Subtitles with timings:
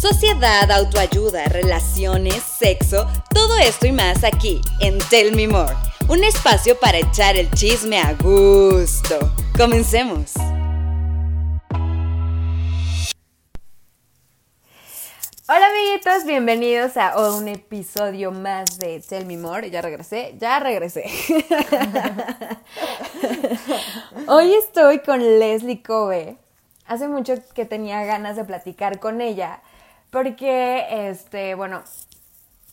[0.00, 5.74] Sociedad, autoayuda, relaciones, sexo, todo esto y más aquí en Tell Me More,
[6.08, 9.18] un espacio para echar el chisme a gusto.
[9.56, 10.34] Comencemos.
[15.50, 19.68] Hola amiguitos, bienvenidos a un episodio más de Tell Me More.
[19.70, 21.06] Ya regresé, ya regresé.
[24.28, 26.38] Hoy estoy con Leslie Kobe.
[26.88, 29.60] Hace mucho que tenía ganas de platicar con ella
[30.10, 31.82] porque, este, bueno,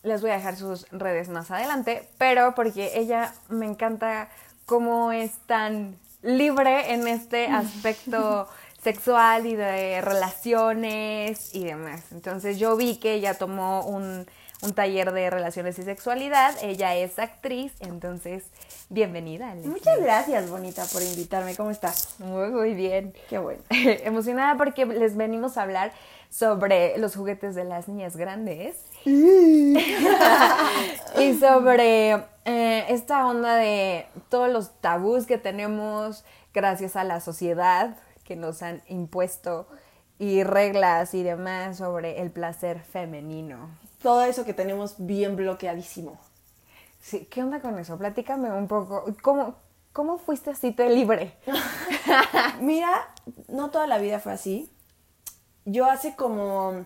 [0.03, 4.29] les voy a dejar sus redes más adelante, pero porque ella me encanta
[4.65, 8.47] cómo es tan libre en este aspecto
[8.81, 12.03] sexual y de relaciones y demás.
[12.11, 14.27] Entonces yo vi que ella tomó un,
[14.73, 18.45] taller de relaciones y sexualidad, ella es actriz, entonces
[18.89, 19.53] bienvenida.
[19.63, 21.55] Muchas gracias, Bonita, por invitarme.
[21.55, 22.15] ¿Cómo estás?
[22.19, 23.13] Muy, muy bien.
[23.29, 23.61] Qué bueno.
[23.69, 25.91] Emocionada porque les venimos a hablar
[26.29, 28.75] sobre los juguetes de las niñas grandes
[29.05, 29.75] y
[31.39, 32.13] sobre
[32.45, 38.63] eh, esta onda de todos los tabús que tenemos gracias a la sociedad que nos
[38.63, 39.67] han impuesto
[40.19, 43.69] y reglas y demás sobre el placer femenino.
[44.05, 46.19] Todo eso que tenemos bien bloqueadísimo.
[47.01, 47.97] Sí, ¿qué onda con eso?
[47.97, 49.05] Platícame un poco.
[49.23, 49.55] ¿Cómo,
[49.93, 51.33] cómo fuiste así de libre?
[52.61, 53.09] Mira,
[53.47, 54.69] no toda la vida fue así
[55.65, 56.85] yo hace como,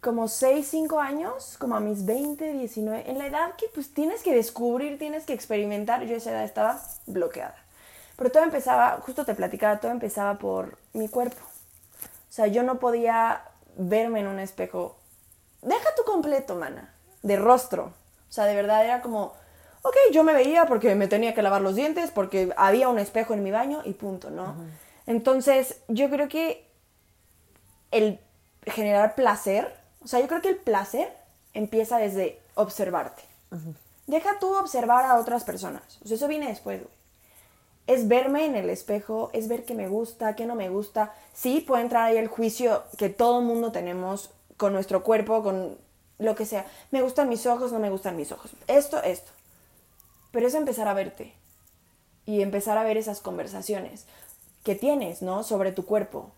[0.00, 4.22] como 6, 5 años, como a mis 20, 19, en la edad que pues tienes
[4.22, 7.56] que descubrir, tienes que experimentar, yo a esa edad estaba bloqueada.
[8.16, 11.40] Pero todo empezaba, justo te platicaba, todo empezaba por mi cuerpo.
[12.02, 13.42] O sea, yo no podía
[13.76, 14.96] verme en un espejo.
[15.62, 16.94] Deja tu completo, mana.
[17.22, 17.92] De rostro.
[18.28, 19.32] O sea, de verdad era como,
[19.82, 23.34] ok, yo me veía porque me tenía que lavar los dientes, porque había un espejo
[23.34, 24.54] en mi baño y punto, ¿no?
[25.06, 26.66] Entonces, yo creo que
[27.90, 28.20] el
[28.66, 31.12] generar placer, o sea, yo creo que el placer
[31.54, 33.22] empieza desde observarte.
[34.06, 35.98] Deja tú observar a otras personas.
[36.04, 36.98] O sea, eso viene después, güey.
[37.86, 41.14] Es verme en el espejo, es ver qué me gusta, qué no me gusta.
[41.32, 45.78] Sí, puede entrar ahí el juicio que todo el mundo tenemos con nuestro cuerpo, con
[46.18, 46.66] lo que sea.
[46.90, 48.50] Me gustan mis ojos, no me gustan mis ojos.
[48.66, 49.32] Esto, esto.
[50.30, 51.32] Pero es empezar a verte
[52.26, 54.04] y empezar a ver esas conversaciones
[54.62, 55.42] que tienes, ¿no?
[55.42, 56.32] Sobre tu cuerpo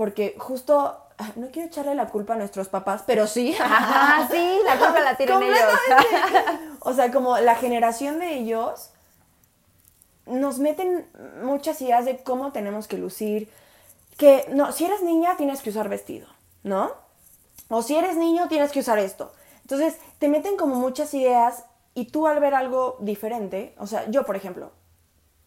[0.00, 3.52] porque justo, ah, no quiero echarle la culpa a nuestros papás, pero sí.
[4.30, 5.58] Sí, la culpa la tienen ellos.
[6.80, 8.92] o sea, como la generación de ellos
[10.24, 11.06] nos meten
[11.42, 13.50] muchas ideas de cómo tenemos que lucir.
[14.16, 16.28] Que, no, si eres niña tienes que usar vestido,
[16.62, 16.92] ¿no?
[17.70, 19.32] O si eres niño tienes que usar esto.
[19.62, 21.64] Entonces, te meten como muchas ideas
[21.94, 24.72] y tú al ver algo diferente, o sea, yo por ejemplo,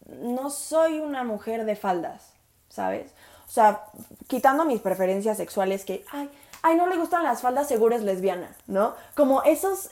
[0.05, 2.33] no soy una mujer de faldas,
[2.69, 3.11] ¿sabes?
[3.47, 3.85] O sea,
[4.27, 6.29] quitando mis preferencias sexuales que, ay,
[6.61, 8.95] ay, no le gustan las faldas, seguro es lesbiana, ¿no?
[9.15, 9.89] Como esos,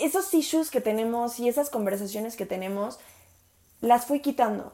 [0.00, 2.98] esos issues que tenemos y esas conversaciones que tenemos,
[3.80, 4.72] las fui quitando.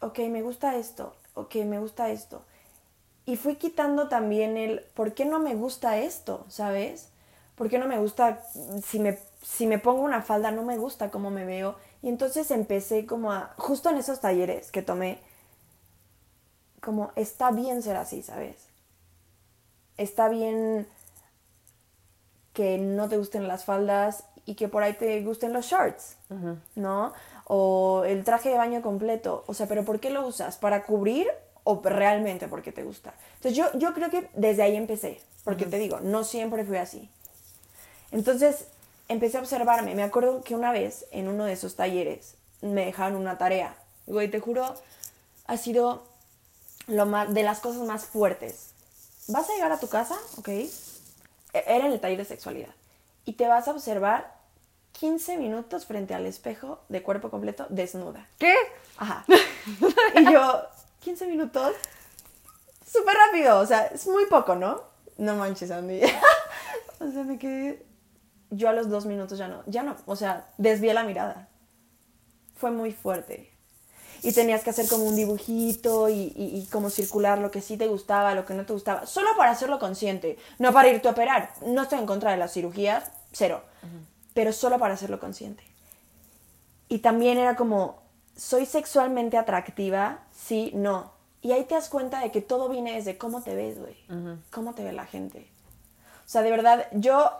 [0.00, 2.42] Ok, me gusta esto, ok, me gusta esto.
[3.26, 6.46] Y fui quitando también el, ¿por qué no me gusta esto?
[6.48, 7.08] ¿Sabes?
[7.56, 8.42] ¿Por qué no me gusta,
[8.84, 11.74] si me, si me pongo una falda, no me gusta cómo me veo?
[12.02, 15.18] Y entonces empecé como a, justo en esos talleres que tomé,
[16.80, 18.68] como está bien ser así, ¿sabes?
[19.96, 20.86] Está bien
[22.52, 26.16] que no te gusten las faldas y que por ahí te gusten los shorts,
[26.76, 27.12] ¿no?
[27.44, 29.42] O el traje de baño completo.
[29.48, 30.58] O sea, pero ¿por qué lo usas?
[30.58, 31.26] ¿Para cubrir
[31.68, 33.12] o realmente porque te gusta?
[33.34, 37.10] Entonces yo, yo creo que desde ahí empecé, porque te digo, no siempre fui así.
[38.12, 38.66] Entonces
[39.08, 39.96] empecé a observarme.
[39.96, 43.74] Me acuerdo que una vez en uno de esos talleres me dejaron una tarea.
[44.06, 44.74] Güey, te juro,
[45.46, 46.04] ha sido
[46.86, 48.70] lo más, de las cosas más fuertes.
[49.26, 50.48] Vas a llegar a tu casa, ¿ok?
[50.48, 50.70] E,
[51.52, 52.74] era en el taller de sexualidad.
[53.24, 54.36] Y te vas a observar
[54.92, 58.28] 15 minutos frente al espejo de cuerpo completo desnuda.
[58.38, 58.54] ¿Qué?
[58.96, 59.24] Ajá.
[60.14, 60.62] Y yo,
[61.06, 61.72] 15 minutos,
[62.84, 64.82] súper rápido, o sea, es muy poco, ¿no?
[65.18, 66.00] No manches, Andy.
[66.98, 67.86] o sea, me quedé...
[68.50, 71.48] Yo a los dos minutos ya no, ya no, o sea, desvié la mirada.
[72.56, 73.52] Fue muy fuerte
[74.24, 78.34] y tenías que hacer como un dibujito y, como circular lo que sí te gustaba,
[78.34, 81.52] lo que no te gustaba, solo para hacerlo consciente, no para irte a operar.
[81.64, 83.62] No estoy en contra de las cirugías, cero,
[84.34, 85.62] pero solo para hacerlo consciente.
[86.88, 88.05] Y también era como,
[88.36, 90.20] ¿soy sexualmente atractiva?
[90.32, 91.12] Sí, no.
[91.42, 93.96] Y ahí te das cuenta de que todo viene desde cómo te ves, güey.
[94.50, 95.46] Cómo te ve la gente.
[96.24, 97.30] O sea, de verdad, yo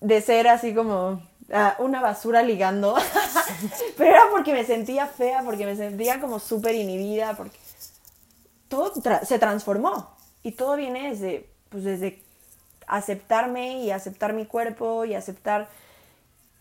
[0.00, 1.22] de ser así como
[1.78, 2.96] una basura ligando.
[3.96, 7.58] Pero era porque me sentía fea, porque me sentía como súper inhibida, porque
[8.68, 8.92] todo
[9.22, 10.10] se transformó.
[10.42, 12.22] Y todo viene desde, pues desde
[12.86, 15.68] aceptarme y aceptar mi cuerpo y aceptar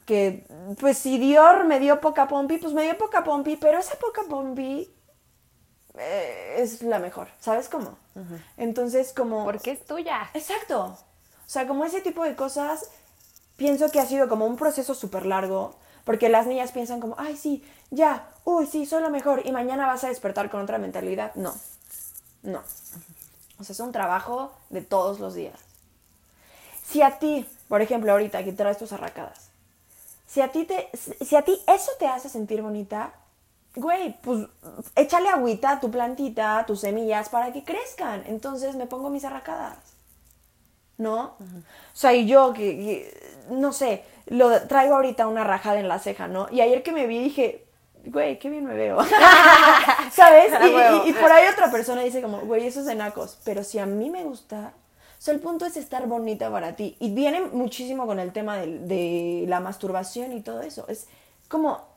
[0.10, 0.44] que,
[0.80, 4.24] pues si Dior me dio poca pompi, pues me dio poca pompi, pero esa poca
[4.28, 4.92] pompi
[6.00, 7.96] eh, es la mejor, ¿sabes cómo?
[8.58, 9.46] Entonces, como...
[9.46, 10.32] Porque es tuya.
[10.34, 10.98] Exacto.
[11.46, 12.90] O sea, como ese tipo de cosas,
[13.56, 15.76] pienso que ha sido como un proceso súper largo,
[16.06, 19.86] porque las niñas piensan como, ay, sí, ya, uy, sí, soy lo mejor, y mañana
[19.86, 21.36] vas a despertar con otra mentalidad.
[21.36, 21.54] No,
[22.42, 22.64] no.
[23.60, 25.60] O sea, es un trabajo de todos los días.
[26.84, 29.49] Si a ti, por ejemplo, ahorita que traes tus arracadas,
[30.30, 30.90] si a ti, te,
[31.26, 33.14] si a ti eso te hace sentir bonita,
[33.76, 34.46] güey, pues
[34.96, 38.24] échale agüita a tu plantita, a tus semillas para que crezcan.
[38.28, 39.78] Entonces me pongo mis arracadas.
[40.98, 41.36] ¿No?
[41.40, 45.98] O sea, y yo que, que, no sé, lo traigo ahorita una rajada en la
[45.98, 46.48] ceja, ¿no?
[46.52, 47.66] Y ayer que me vi dije,
[48.06, 48.98] güey, qué bien me veo.
[50.12, 50.52] ¿Sabes?
[50.62, 53.40] Y, y- y por ahí otra persona dice como, güey, eso es de nacos.
[53.46, 54.74] Pero si a mí me gusta,
[55.22, 56.96] sea, el punto es estar bonita para ti.
[57.00, 60.88] Y viene muchísimo con el tema de, la masturbación y todo eso.
[60.88, 61.08] Es
[61.50, 61.88] como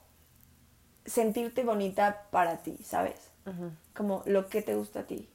[1.07, 3.15] sentirte bonita para ti, ¿sabes?
[3.95, 5.29] Como lo que te gusta a ti.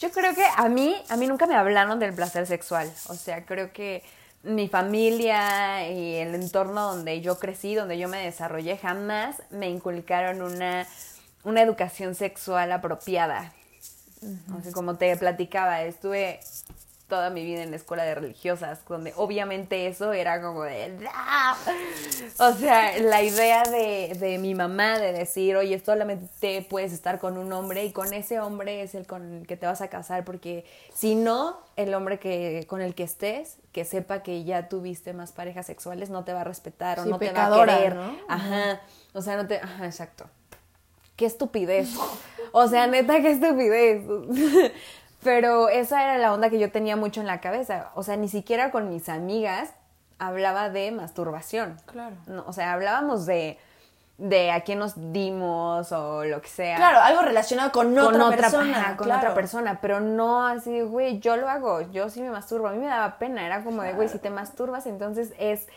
[0.00, 2.90] Yo creo que a mí, a mí nunca me hablaron del placer sexual.
[3.08, 4.02] O sea, creo que
[4.42, 10.42] mi familia y el entorno donde yo crecí, donde yo me desarrollé, jamás me inculcaron
[10.42, 10.86] una,
[11.44, 13.52] una educación sexual apropiada.
[14.56, 16.40] O sea, como te platicaba, estuve
[17.08, 20.98] toda mi vida en la escuela de religiosas, donde obviamente eso era como de...
[21.12, 21.56] ¡Ah!
[22.38, 27.38] O sea, la idea de, de mi mamá de decir, oye, solamente puedes estar con
[27.38, 30.24] un hombre y con ese hombre es el con el que te vas a casar,
[30.24, 30.64] porque
[30.94, 35.32] si no, el hombre que, con el que estés, que sepa que ya tuviste más
[35.32, 37.96] parejas sexuales, no te va a respetar o Sí, no te va a querer.
[37.96, 38.16] ¿no?
[38.28, 38.80] Ajá.
[39.14, 39.56] O sea, no te...
[39.56, 40.28] Ajá, exacto
[41.18, 41.90] qué estupidez.
[42.52, 44.02] O sea, neta, qué estupidez.
[45.22, 47.90] Pero esa era la onda que yo tenía mucho en la cabeza.
[47.94, 49.74] O sea, ni siquiera con mis amigas
[50.18, 51.76] hablaba de masturbación.
[51.86, 52.16] Claro.
[52.26, 53.58] No, o sea, hablábamos de,
[54.16, 56.76] de a quién nos dimos o lo que sea.
[56.76, 58.80] Claro, algo relacionado con, Con otra, otra, persona.
[58.80, 59.20] ajá, con claro.
[59.20, 62.68] otra persona, pero no así, de, güey, yo lo hago, yo sí me masturbo.
[62.68, 65.68] A mí me daba pena, era como de, güey, si te masturbas, entonces es,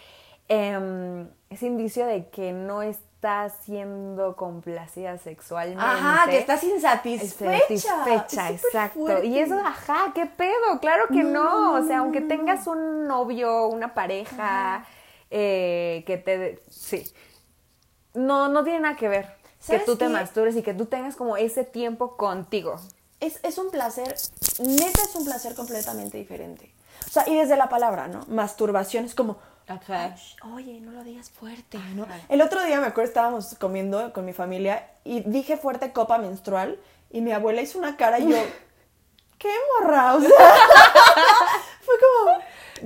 [0.47, 2.81] em, es indicio de que no
[3.21, 5.83] estás siendo complacida sexualmente.
[5.83, 7.59] Ajá, que estás insatisfecha.
[7.59, 9.00] Satisfecha, Es súper exacto.
[9.00, 9.27] fuerte.
[9.27, 10.79] Y eso, ajá, ¿qué pedo?
[10.81, 11.73] Claro que no.
[11.73, 14.85] O sea, aunque tengas un novio, una pareja,
[15.29, 16.63] eh, que te...
[16.71, 17.13] Sí.
[18.15, 19.27] No, no tiene nada que ver.
[19.27, 20.12] Que ¿Sabes tú te qué?
[20.12, 22.77] masturbes y que tú tengas como ese tiempo contigo.
[23.19, 24.15] Es, es un placer,
[24.57, 26.73] neta es un placer completamente diferente.
[27.06, 28.25] O sea, y desde la palabra, ¿no?
[28.29, 29.38] Masturbación es como,
[29.73, 30.15] Ajá.
[30.15, 32.06] "Shh, oye, no lo digas fuerte, ¿no?
[32.29, 36.79] El otro día me acuerdo, estábamos comiendo con mi familia y dije fuerte copa menstrual
[37.09, 38.38] y mi abuela hizo una cara y yo,
[39.38, 40.15] ¿qué morra?
[40.15, 40.29] O sea,
[41.81, 42.38] fue como,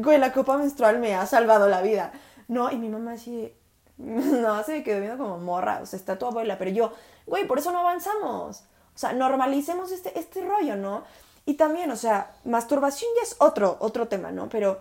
[0.04, 2.12] güey, la copa menstrual me ha salvado la vida.
[2.48, 3.54] No, y mi mamá así,
[3.98, 6.94] no, se me quedó viendo como morra, o sea, está tu abuela, pero yo,
[7.26, 8.64] güey, por eso no avanzamos.
[8.94, 11.04] O sea, normalicemos este, este rollo, ¿no?
[11.46, 14.48] Y también, o sea, masturbación ya es otro, otro tema, ¿no?
[14.50, 14.80] Pero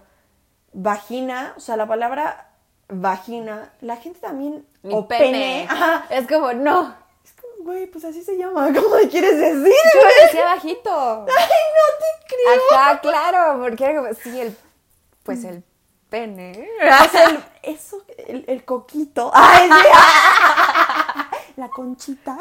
[0.74, 2.50] vagina, o sea, la palabra
[2.88, 4.66] vagina, la gente también...
[4.90, 5.66] O pene.
[5.70, 6.04] Ajá.
[6.10, 6.94] Es como, no.
[7.24, 9.72] Es como, güey, pues así se llama, ¿cómo le quieres decir?
[9.94, 11.26] Yo lo decía bajito.
[11.26, 12.78] Ay, no te creo.
[12.78, 14.54] Ajá, claro, porque era como, sí, el,
[15.22, 15.64] pues el
[16.10, 16.68] pene.
[17.06, 19.30] O sea, el- eso, el, el coquito.
[19.32, 19.88] Ay, sí.
[21.56, 22.36] La conchita.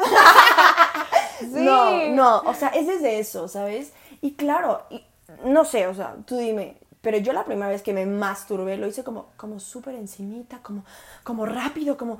[1.38, 1.46] Sí.
[1.50, 3.92] No, no, o sea, es desde eso, ¿sabes?
[4.20, 5.04] Y claro, y-
[5.44, 8.88] no sé, o sea, tú dime, pero yo la primera vez que me masturbé lo
[8.88, 10.84] hice como, como súper encimita, como,
[11.22, 12.18] como rápido, como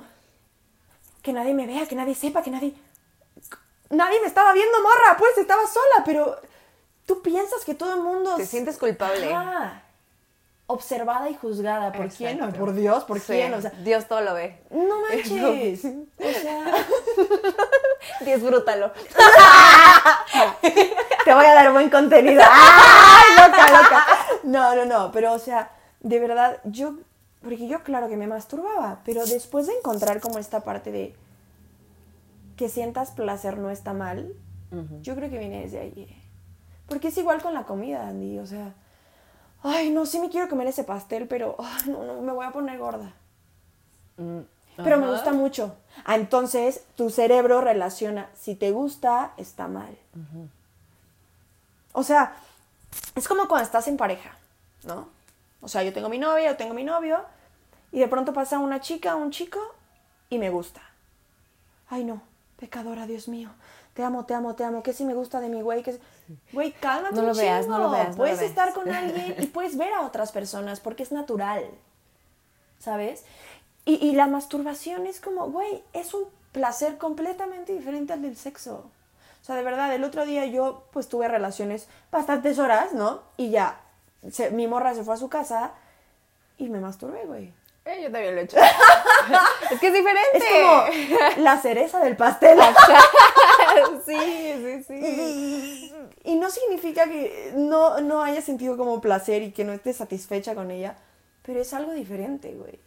[1.21, 2.73] que nadie me vea, que nadie sepa, que nadie...
[3.89, 6.39] Nadie me estaba viendo, morra, pues estaba sola, pero
[7.05, 8.35] tú piensas que todo el mundo...
[8.35, 9.35] Te sientes culpable.
[10.67, 11.91] Observada y juzgada.
[11.91, 12.37] ¿Por quién?
[12.37, 12.53] Exacto.
[12.55, 13.53] Ay, por Dios, ¿por Sí, quién?
[13.53, 14.59] O sea, Dios todo lo ve.
[14.71, 15.85] no manches.
[15.85, 16.85] O sea,
[18.25, 18.91] Disfrútalo.
[21.25, 22.43] te voy a dar buen contenido.
[22.49, 24.05] ¡Ay, loca, loca!
[24.43, 26.95] No, no, no, pero o sea, de verdad, yo,
[27.41, 31.15] porque yo claro que me masturbaba, pero después de encontrar como esta parte de
[32.57, 34.33] que sientas placer no está mal,
[35.01, 36.07] yo creo que viene desde ahí.
[36.09, 36.21] eh.
[36.87, 38.73] Porque es igual con la comida, Andy, o sea,
[39.63, 42.51] ay, no, sí me quiero comer ese pastel, pero ay, no, no, me voy a
[42.51, 43.13] poner gorda.
[44.77, 45.75] Pero me gusta mucho.
[46.03, 49.97] Ah, entonces tu cerebro relaciona, si te gusta, está mal.
[51.93, 52.35] O sea,
[53.15, 54.37] es como cuando estás en pareja,
[54.83, 55.07] ¿no?
[55.61, 57.19] O sea, yo tengo mi novia, yo tengo mi novio,
[57.91, 59.59] y de pronto pasa una chica, un chico,
[60.29, 60.81] y me gusta.
[61.89, 62.21] Ay, no,
[62.57, 63.49] pecadora, Dios mío.
[63.93, 65.99] te amo, te amo, te amo, que si me gusta de mi güey, que si-
[66.51, 67.91] Güey, cálmate No lo veas, no lo chingo.
[67.91, 68.49] veas, no lo Puedes veas.
[68.49, 71.63] estar con alguien y puedes ver a otras personas porque es natural,
[72.79, 73.23] ¿sabes?
[73.85, 78.89] Y, y la masturbación es como, güey, es un placer completamente diferente al del sexo.
[79.45, 83.21] O sea, de verdad, el otro día yo pues tuve relaciones bastantes horas, ¿no?
[83.37, 83.79] Y ya,
[84.31, 85.73] se- mi morra se fue a su casa
[86.57, 87.53] y me masturbé, güey.
[87.85, 88.57] Eh, yo también lo he hecho.
[89.71, 90.37] es que es diferente.
[90.37, 92.57] Es como la cereza del pastel.
[94.05, 94.93] sí, sí, sí.
[96.23, 99.97] Y, y no significa que no, no haya sentido como placer y que no estés
[99.97, 100.95] satisfecha con ella,
[101.43, 102.79] pero es algo diferente, güey.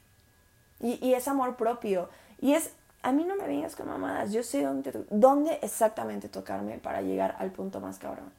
[0.81, 2.09] Y, y es amor propio.
[2.41, 2.71] Y es,
[3.03, 7.37] a mí no me vengas con mamadas, yo sé dónde, dónde exactamente tocarme para llegar
[7.39, 8.33] al punto más cabrón.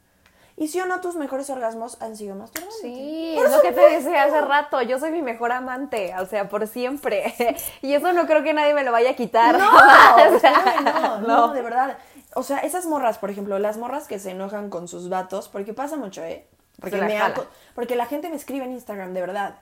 [0.60, 2.76] Y si o no, tus mejores orgasmos han sido masturbando.
[2.82, 4.82] Sí, es lo que te decía hace rato.
[4.82, 7.34] Yo soy mi mejor amante, o sea, por siempre.
[7.82, 9.58] Y eso no creo que nadie me lo vaya a quitar.
[9.58, 10.42] No, jamás.
[10.42, 11.98] claro que no, no, de verdad.
[12.36, 15.74] O sea, esas morras, por ejemplo, las morras que se enojan con sus vatos, porque
[15.74, 16.46] pasa mucho, ¿eh?
[16.82, 17.34] Porque, me ha
[17.74, 19.56] porque la gente me escribe en Instagram, de verdad.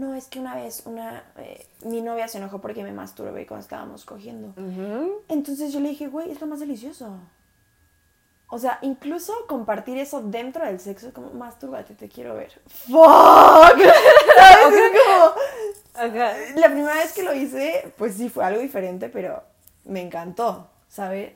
[0.00, 3.62] No, es que una vez una, eh, mi novia se enojó porque me masturbé cuando
[3.62, 4.54] estábamos cogiendo.
[5.28, 7.18] Entonces yo le dije, güey, es lo más delicioso.
[8.48, 12.62] O sea, incluso compartir eso dentro del sexo, como, mastúrbate, te quiero ver.
[12.66, 12.96] ¡Fuck!
[14.36, 14.74] ¿Sabes?
[14.74, 16.14] Es como...
[16.56, 19.42] La primera vez que lo hice, pues sí fue algo diferente, pero
[19.84, 21.34] me encantó, ¿sabes?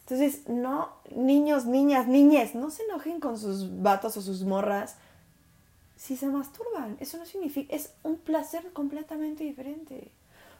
[0.00, 4.96] Entonces, no, niños, niñas, niñes, no se enojen con sus vatos o sus morras
[5.96, 6.96] si se masturban.
[7.00, 10.10] Eso no significa, es un placer completamente diferente.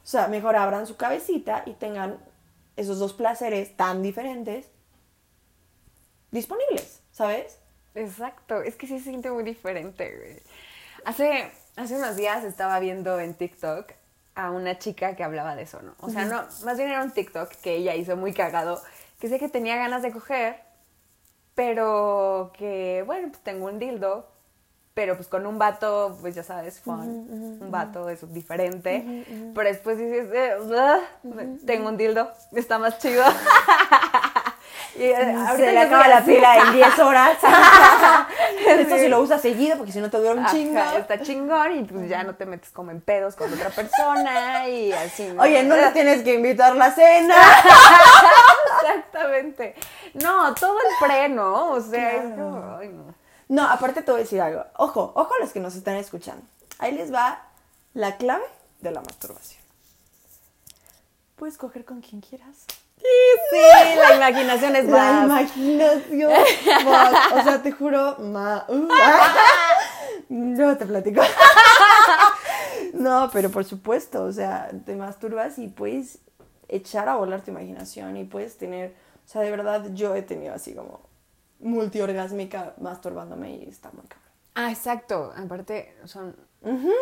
[0.03, 2.17] O sea, mejor abran su cabecita y tengan
[2.75, 4.69] esos dos placeres tan diferentes
[6.31, 7.59] disponibles, ¿sabes?
[7.95, 10.41] Exacto, es que sí se siente muy diferente, güey.
[11.05, 13.91] Hace, hace unos días estaba viendo en TikTok
[14.35, 15.95] a una chica que hablaba de eso, ¿no?
[15.99, 18.81] O sea, no, más bien era un TikTok que ella hizo muy cagado,
[19.19, 20.61] que sé que tenía ganas de coger,
[21.55, 24.27] pero que, bueno, pues tengo un dildo,
[24.97, 26.97] pero pues con un vato, pues ya sabes, fun,
[27.61, 29.23] un vato es diferente,
[29.53, 30.55] pero después dices, eh,
[31.67, 33.23] tengo un dildo, está más chido.
[34.95, 37.37] y, eh, Se le acaba la pila en 10 horas.
[38.67, 40.79] Esto si lo usas seguido porque si no te dura un Ajá, chingo.
[40.97, 44.91] está chingón y pues ya no te metes como en pedos con otra persona y
[44.93, 45.27] así.
[45.27, 45.43] ¿no?
[45.43, 47.35] Oye, no le tienes que invitar la cena.
[48.81, 49.75] Exactamente.
[50.15, 51.73] No, todo el pre, ¿no?
[51.73, 52.35] O sea, es Claro.
[52.35, 53.16] como, ay, no.
[53.49, 54.63] No, aparte te voy a decir algo.
[54.77, 56.43] Ojo, ojo a los que nos están escuchando.
[56.79, 57.41] Ahí les va
[57.93, 58.43] la clave
[58.81, 59.61] de la masturbación.
[61.35, 62.65] Puedes coger con quien quieras.
[62.97, 65.55] Sí, la imaginación es La más.
[65.55, 66.31] imaginación.
[66.83, 67.33] fuck.
[67.39, 68.65] O sea, te juro, ma.
[68.67, 68.87] uh,
[70.29, 71.21] no te platico.
[72.93, 76.19] no, pero por supuesto, o sea, te masturbas y puedes
[76.67, 78.93] echar a volar tu imaginación y puedes tener,
[79.25, 80.99] o sea, de verdad yo he tenido así como
[81.59, 84.27] multiorgásmica masturbándome y está muy cabrón.
[84.55, 85.33] Ah, exacto.
[85.35, 86.35] Aparte, son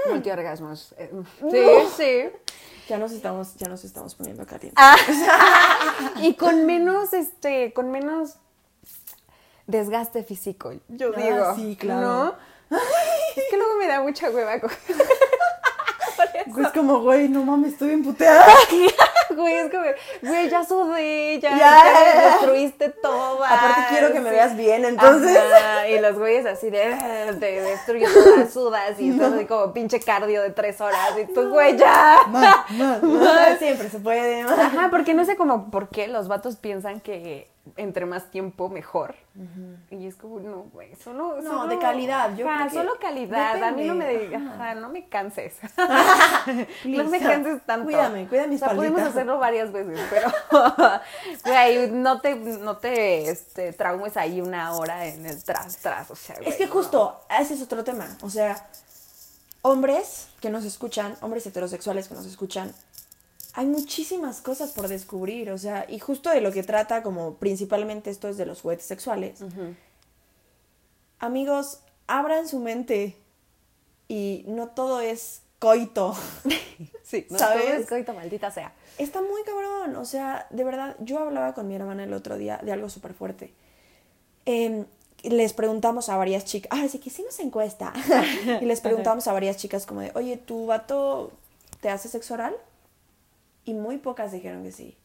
[0.09, 0.93] multiorgasmos.
[0.97, 1.11] Eh,
[1.51, 2.29] Sí, sí.
[2.89, 4.73] Ya nos estamos, ya nos estamos poniendo calientes.
[4.77, 4.95] Ah.
[6.21, 8.35] y con menos, este, con menos
[9.67, 11.55] desgaste físico, yo Ah, digo.
[11.55, 12.01] sí, claro.
[12.69, 12.77] ¿No?
[13.35, 14.77] Es que luego me da mucha hueva coger.
[16.57, 18.45] Es como, güey, no mames, estoy emputeada.
[19.35, 19.83] Güey, es como,
[20.21, 21.83] güey, ya sudé, ya, Ya.
[21.83, 23.43] ya destruiste todo.
[23.43, 25.37] Aparte quiero que me veas bien, entonces.
[25.37, 29.73] Ajá, y los güeyes así de, "Ah, te destruyo todas, sudas y estás así como
[29.73, 32.17] pinche cardio de tres horas y tú, güey, ya.
[32.29, 33.59] Más, más, más.
[33.59, 34.43] Siempre se puede.
[34.43, 34.57] más.
[34.59, 39.15] Ajá, porque no sé como por qué los vatos piensan que entre más tiempo mejor.
[39.91, 42.99] Y es como, no, güey, solo, No, solo- de calidad, yo Ajá, creo que solo
[43.01, 43.61] calidad.
[43.63, 45.55] A mí no me digas, ajá, no me canses.
[46.85, 47.85] No me canses tanto.
[47.85, 49.09] Cuídame, cuida mi O sea, pudimos espaldita.
[49.09, 50.31] hacerlo varias veces, pero,
[51.45, 56.15] güey, no te, no te este, traumes ahí una hora en el tras, tras, o
[56.15, 56.71] sea, Es que no.
[56.71, 58.07] justo, ese es otro tema.
[58.21, 58.67] O sea,
[59.63, 62.71] hombres que nos escuchan, hombres heterosexuales que nos escuchan,
[63.55, 65.49] hay muchísimas cosas por descubrir.
[65.49, 68.85] O sea, y justo de lo que trata, como principalmente esto es de los juguetes
[68.85, 69.39] sexuales.
[71.19, 73.15] Amigos, abran su mente
[74.09, 76.15] y no todo es coito.
[77.03, 77.63] Sí, no ¿sabes?
[77.63, 78.73] todo es coito, maldita sea.
[78.97, 82.59] Está muy cabrón, o sea, de verdad, yo hablaba con mi hermana el otro día
[82.63, 83.53] de algo súper fuerte.
[84.45, 84.85] Em,
[85.21, 87.93] les preguntamos a varias chicas, ah, sí que hicimos encuesta,
[88.59, 91.31] y les preguntamos a varias chicas como de, oye, ¿tu vato
[91.79, 92.55] te hace sexo oral?
[93.65, 94.95] Y muy pocas dijeron que sí.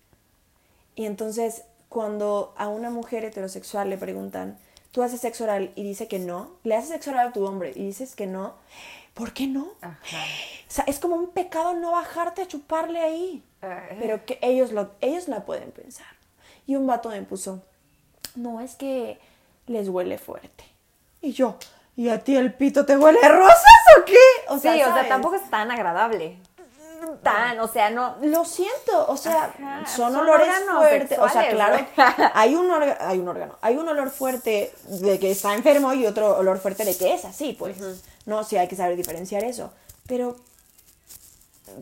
[0.94, 4.58] Y entonces, cuando a una mujer heterosexual le preguntan,
[4.92, 5.72] ¿tú haces sexo oral?
[5.74, 8.54] Y dice que no, le haces sexo oral a tu hombre y dices que no,
[9.14, 9.68] ¿por qué no?
[9.80, 10.24] Ajá.
[10.70, 13.42] O sea, es como un pecado no bajarte a chuparle ahí.
[13.98, 16.06] Pero que ellos, lo, ellos la pueden pensar.
[16.66, 17.60] Y un vato me puso,
[18.36, 19.18] no, es que
[19.66, 20.64] les huele fuerte.
[21.20, 21.56] Y yo,
[21.96, 24.16] ¿y a ti el pito te huele rosas o qué?
[24.48, 26.38] O sea, sí, o sea, tampoco es tan agradable.
[27.22, 28.16] Tan, o sea, no.
[28.22, 31.18] Lo siento, o sea, Ajá, son, son olores fuertes.
[31.18, 31.86] O sea, claro,
[32.34, 36.38] hay un, hay un órgano, hay un olor fuerte de que está enfermo y otro
[36.38, 37.76] olor fuerte de que es así, pues.
[38.24, 39.72] No, sí hay que saber diferenciar eso.
[40.06, 40.36] Pero,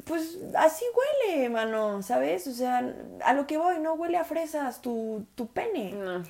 [0.06, 2.46] pues, así huele, mano, ¿sabes?
[2.46, 2.82] O sea,
[3.24, 5.92] a lo que voy, no huele a fresas tu, tu pene.
[5.92, 6.24] No.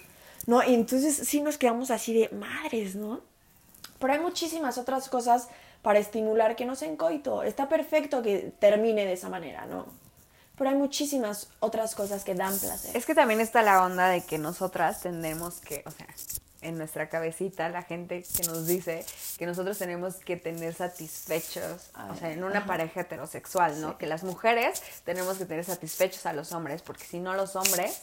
[0.46, 3.20] No, y entonces sí nos quedamos así de madres, ¿no?
[3.98, 5.48] Pero hay muchísimas otras cosas
[5.82, 7.42] para estimular que no sean coito.
[7.42, 9.86] Está perfecto que termine de esa manera, ¿no?
[10.56, 12.96] Pero hay muchísimas otras cosas que dan placer.
[12.96, 16.06] Es que también está la onda de que nosotras tendemos que, o sea,
[16.60, 19.06] en nuestra cabecita, la gente que nos dice
[19.38, 23.96] que nosotros tenemos que tener satisfechos, o sea, en una pareja heterosexual, ¿no?
[23.98, 28.02] Que las mujeres tenemos que tener satisfechos a los hombres, porque si no los hombres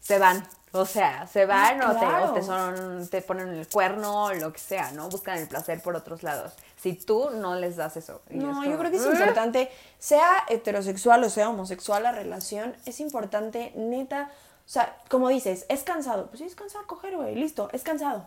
[0.00, 0.46] se van.
[0.72, 4.52] O sea, se van o, te, o te, son, te ponen el cuerno o lo
[4.52, 5.08] que sea, ¿no?
[5.08, 6.52] Buscan el placer por otros lados.
[6.76, 8.22] Si tú no les das eso.
[8.30, 9.10] No, yo creo que es "Ah".
[9.10, 14.30] importante, sea heterosexual o sea homosexual la relación, es importante, neta,
[14.64, 16.26] o sea, como dices, es cansado.
[16.28, 18.26] Pues sí, es cansado coger, güey, listo, es cansado,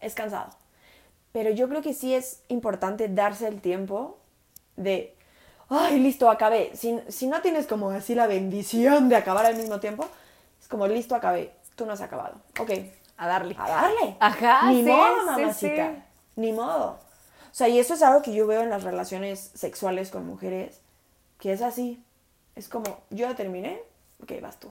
[0.00, 0.50] es cansado.
[1.32, 4.18] Pero yo creo que sí es importante darse el tiempo
[4.76, 5.16] de,
[5.68, 6.70] ay, listo, acabé.
[6.74, 10.06] Si, si no tienes como así la bendición de acabar al mismo tiempo,
[10.60, 12.34] es como, listo, acabé, tú no has acabado.
[12.58, 12.70] Ok,
[13.16, 13.56] A darle.
[13.58, 14.16] a darle.
[14.20, 15.92] Ajá, Ni sí, modo, sí, mamacita.
[15.94, 16.02] sí.
[16.36, 16.90] Ni modo.
[16.90, 20.80] O sea, y eso es algo que yo veo en las relaciones sexuales con mujeres,
[21.38, 22.04] que es así.
[22.54, 23.80] Es como, yo ya terminé,
[24.22, 24.70] ok, vas tú.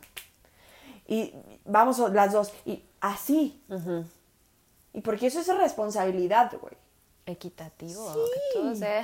[1.07, 1.33] Y
[1.65, 2.53] vamos las dos.
[2.65, 3.59] Y así.
[4.93, 6.75] Y porque eso es responsabilidad, güey.
[7.25, 8.13] Equitativo.
[8.13, 9.03] que tú, o sea,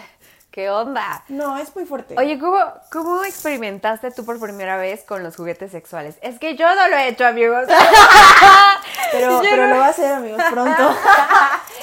[0.56, 1.22] ¿Qué onda?
[1.28, 2.16] No, es muy fuerte.
[2.18, 2.58] Oye, ¿cómo,
[2.90, 6.18] ¿cómo experimentaste tú por primera vez con los juguetes sexuales?
[6.22, 7.66] Es que yo no lo he hecho, amigos.
[9.12, 10.96] pero, yo pero no- lo va a hacer, amigos, pronto.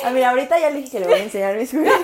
[0.04, 1.94] Ah, mira, ahorita ya le dije que le voy a enseñar mis juguetes.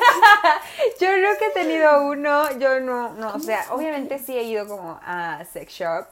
[1.00, 5.00] Yo nunca he tenido uno, yo no, no, o sea, obviamente sí he ido como
[5.04, 6.06] a sex shop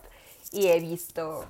[0.50, 1.44] y he visto,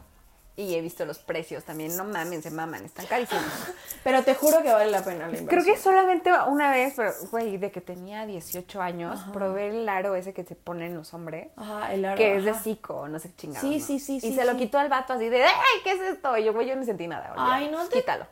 [0.58, 3.44] y he visto los precios también, no mamen, se maman, están carísimos.
[4.04, 5.48] Pero te juro que vale la pena la inversión.
[5.48, 10.14] Creo que solamente una vez, pero, güey, de que tenía 18 años, probé el aro
[10.16, 12.16] ese que se ponen los hombres, Ajá, el aro.
[12.16, 13.66] que es de cico, no sé qué chingado.
[13.68, 13.84] Sí, ¿no?
[13.84, 15.52] sí, sí, Y sí, se lo quitó al vato así de, ¡ay,
[15.84, 16.36] qué es esto!
[16.38, 17.32] Y yo, güey, yo no sentí nada.
[17.32, 18.26] olvídalo, Ay, no te- Quítalo.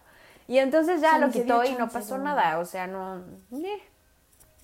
[0.47, 3.17] Y entonces ya lo quitó y no pasó nada, o sea, no...
[3.53, 3.83] eh.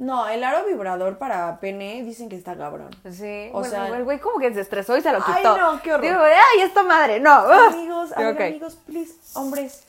[0.01, 2.89] No, el aro vibrador para pene dicen que está cabrón.
[3.13, 5.57] Sí, O bueno, sea- el güey como que se estresó y se lo Ay, quitó.
[5.59, 6.07] no, qué horror.
[6.07, 7.31] Digo, ay, esta madre, no.
[7.69, 9.83] Amigos, a ver, amigos, please, hombres,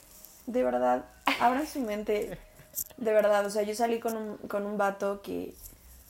[0.47, 1.05] de verdad,
[1.39, 2.37] abran su mente.
[2.97, 5.55] De verdad, o sea, yo salí con un, con un vato que,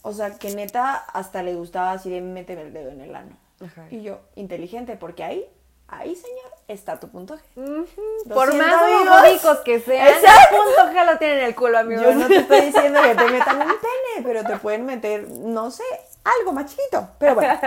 [0.01, 3.37] o sea, que neta hasta le gustaba así de méteme el dedo en el ano.
[3.63, 3.85] Ajá.
[3.91, 5.45] Y yo, inteligente, porque ahí,
[5.91, 7.86] ahí, señor, está tu punto G.
[8.34, 10.56] Por más homofóbicos que sean, Exacto.
[10.56, 12.04] el punto G lo tienen en el culo, amigos.
[12.04, 15.69] Yo no te estoy diciendo que te metan un pene, pero te pueden meter, no
[15.69, 15.84] sé,
[16.23, 17.08] algo más chiquito.
[17.19, 17.60] Pero bueno,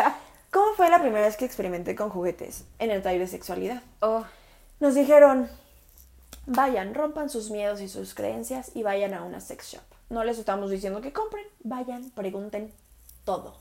[0.51, 3.83] ¿cómo fue la primera vez que experimenté con juguetes en el taller de sexualidad?
[4.01, 4.25] Oh,
[4.81, 5.49] Nos dijeron,
[6.47, 9.83] vayan, rompan sus miedos y sus creencias y vayan a una sex shop.
[10.11, 12.73] No les estamos diciendo que compren, vayan, pregunten
[13.25, 13.57] todo.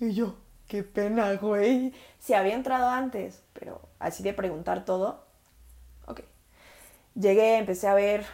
[0.00, 0.34] Y yo,
[0.68, 1.92] qué pena, güey.
[2.18, 5.24] Si había entrado antes, pero así de preguntar todo,
[6.06, 6.20] ok.
[7.14, 8.24] Llegué, empecé a ver,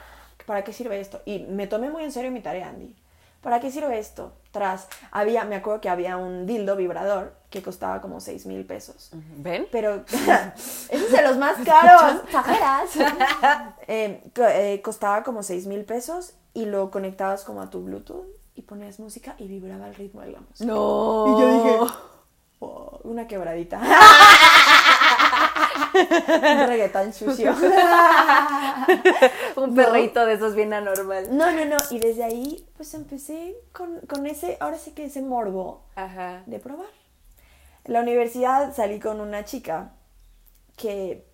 [0.47, 1.21] ¿para qué sirve esto?
[1.25, 2.97] Y me tomé muy en serio mi tarea, Andy.
[3.41, 4.33] ¿Para qué sirve esto?
[4.51, 9.11] Tras, había, me acuerdo que había un dildo vibrador que costaba como 6 mil pesos.
[9.39, 9.67] ¿Ven?
[9.73, 10.53] Pero ese
[10.91, 12.23] es de los más caros.
[12.33, 12.91] Pajeras.
[13.93, 18.63] Eh, eh, costaba como 6 mil pesos y lo conectabas como a tu Bluetooth y
[18.63, 20.65] ponías música y vibraba el ritmo de la música.
[20.65, 21.27] No.
[21.27, 21.93] Y yo dije,
[22.61, 23.81] "Oh, una quebradita.
[25.95, 27.55] un reggaetón sucio.
[29.57, 29.83] Un No.
[29.83, 31.37] perrito de esos bien anormal.
[31.37, 31.77] No, no, no.
[31.91, 36.43] Y desde ahí, pues empecé con, con ese, ahora sí que ese morbo Ajá.
[36.47, 36.87] de probar.
[37.85, 39.93] En la universidad salí con una chica
[40.77, 41.27] que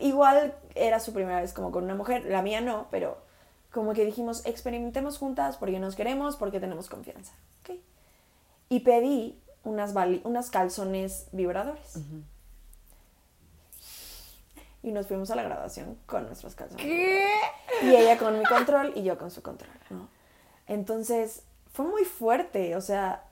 [0.00, 3.18] igual era su primera vez como con una mujer, la mía no, pero
[3.72, 7.32] como que dijimos, experimentemos juntas porque nos queremos, porque tenemos confianza.
[7.62, 7.76] ¿ok?
[8.68, 9.92] Y pedí unas,
[10.24, 11.98] unas calzones vibradores.
[14.82, 16.84] Y nos fuimos a la graduación con nuestros calzones.
[16.84, 17.26] ¿Qué?
[17.82, 20.08] Y ella con mi control y yo con su control, ¿no?
[20.68, 23.24] Entonces, fue muy fuerte, o sea,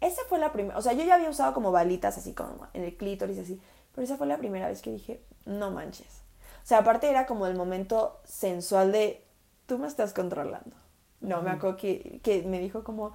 [0.00, 2.84] esa fue la primera, o sea, yo ya había usado como balitas así como en
[2.84, 3.60] el clítoris así,
[3.94, 6.22] pero esa fue la primera vez que dije, no manches.
[6.62, 9.22] O sea, aparte era como el momento sensual de,
[9.66, 10.74] tú me estás controlando.
[11.20, 13.12] No, me acuerdo que, que me dijo como,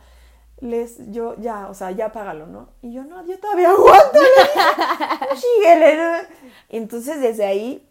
[0.60, 2.70] les, yo, ya, o sea, ya págalo, ¿no?
[2.82, 4.20] Y yo, no, yo todavía aguanto.
[6.70, 7.88] Entonces, desde ahí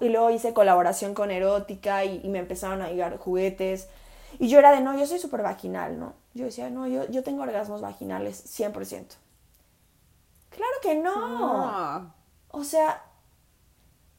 [0.00, 3.88] Y luego hice colaboración con Erótica y, y me empezaron a llegar juguetes.
[4.38, 6.14] Y yo era de, no, yo soy súper vaginal, ¿no?
[6.34, 9.06] Yo decía, no, yo, yo tengo orgasmos vaginales 100%.
[10.50, 11.38] Claro que no.
[11.38, 12.14] No.
[12.50, 13.02] O sea,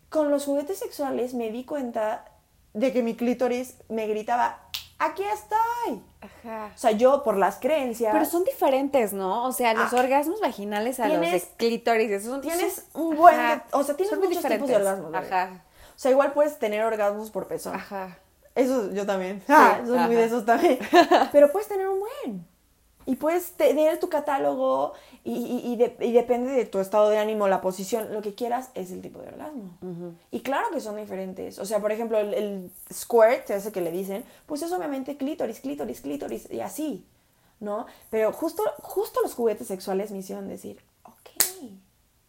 [0.10, 2.26] con los juguetes sexuales me di cuenta
[2.74, 4.67] de que mi clítoris me gritaba,
[5.00, 6.02] aquí estoy.
[6.22, 6.72] Ajá.
[6.74, 8.12] O sea, yo por las creencias...
[8.14, 9.46] Pero son diferentes, ¿no?
[9.46, 9.98] O sea, los Ah.
[10.00, 12.42] orgasmos vaginales a los de clítoris, esos son...
[12.42, 13.36] tienes un buen...
[13.40, 13.66] Ajá.
[13.72, 15.14] O sea, tienes muchos tipos de orgasmos.
[15.14, 15.64] Ajá.
[15.96, 17.76] O sea, igual puedes tener orgasmos por pezón.
[17.76, 18.18] Ajá.
[18.56, 19.44] Eso yo también.
[19.48, 20.80] Ah, soy muy de esos también.
[21.32, 22.48] Pero puedes tener un buen.
[23.08, 24.92] Y puedes tener tu catálogo
[25.24, 28.36] y, y- y de- y depende de tu estado de ánimo, la posición, lo que
[28.36, 29.72] quieras, es el tipo de orgasmo.
[30.30, 31.58] Y claro que son diferentes.
[31.58, 35.62] O sea, por ejemplo, el, el squirt, ese que le dicen, pues es obviamente clítoris,
[35.62, 37.06] clítoris, clítoris y así,
[37.62, 37.86] ¿no?
[38.10, 41.64] Pero justo, justo los juguetes sexuales me hicieron decir, ok,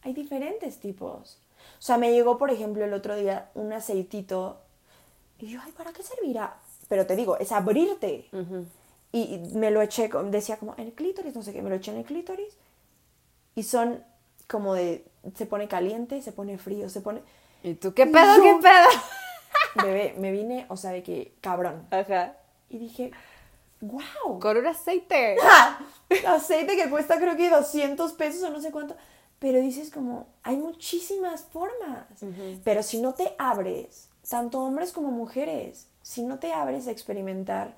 [0.02, 1.38] hay diferentes tipos.
[1.78, 4.58] O sea, me llegó, por ejemplo, el otro día un aceitito
[5.40, 6.56] y yo, ay, ¿para qué servirá?
[6.88, 8.28] Pero te digo, es abrirte.
[8.32, 8.77] y,
[9.12, 11.90] y me lo eché, decía como en el clítoris, no sé qué, me lo eché
[11.92, 12.56] en el clítoris.
[13.54, 14.04] Y son
[14.46, 15.04] como de,
[15.36, 17.22] se pone caliente, se pone frío, se pone...
[17.62, 18.88] ¿Y tú qué pedo, Yo- qué pedo?
[19.86, 21.86] Bebé, me vine, o sea, de que cabrón.
[21.90, 22.34] Ajá.
[22.68, 23.10] Y dije,
[23.80, 24.38] wow.
[24.40, 25.36] Con un aceite.
[26.26, 28.96] Aceite que cuesta creo que 200 pesos o no sé cuánto.
[29.38, 32.06] Pero dices como, hay muchísimas formas.
[32.64, 37.76] Pero si no te abres, tanto hombres como mujeres, si no te abres a experimentar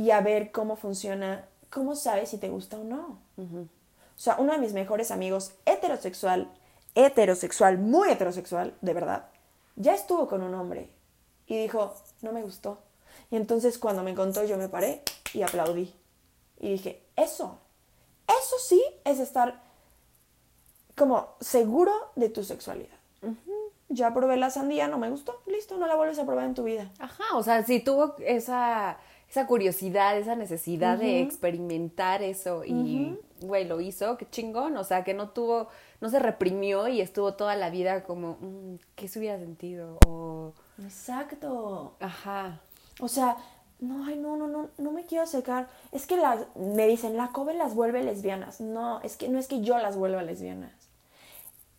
[0.00, 3.18] y a ver cómo funciona, ¿cómo sabes si te gusta o no?
[3.36, 3.68] O
[4.16, 6.50] sea, uno de mis mejores amigos, heterosexual,
[6.94, 9.28] heterosexual, muy heterosexual, de verdad,
[9.76, 10.88] ya estuvo con un hombre
[11.46, 12.78] y dijo, no me gustó.
[13.30, 15.02] Y entonces cuando me contó yo me paré
[15.34, 15.94] y aplaudí.
[16.58, 17.58] Y dije, eso,
[18.26, 19.60] eso sí es estar
[20.96, 22.96] como seguro de tu sexualidad.
[23.90, 26.64] Ya probé la sandía, no me gustó, listo, no la vuelves a probar en tu
[26.64, 26.90] vida.
[27.00, 28.98] Ajá, o sea, si tuvo esa,
[29.30, 35.04] esa curiosidad, esa necesidad de experimentar eso y, güey, lo hizo, qué chingón, o sea,
[35.04, 35.68] que no tuvo,
[36.00, 39.98] no se reprimió y estuvo toda la vida como, mm, ¿qué se hubiera sentido?
[40.04, 41.94] O, Exacto.
[42.00, 42.60] ajá,
[42.98, 43.36] O sea,
[43.78, 45.68] no, ay, no, no, no, no me quiero secar.
[45.92, 48.60] Es que las, me dicen, la Kobe las vuelve lesbianas.
[48.60, 50.72] No, es que no es que yo las vuelva lesbianas.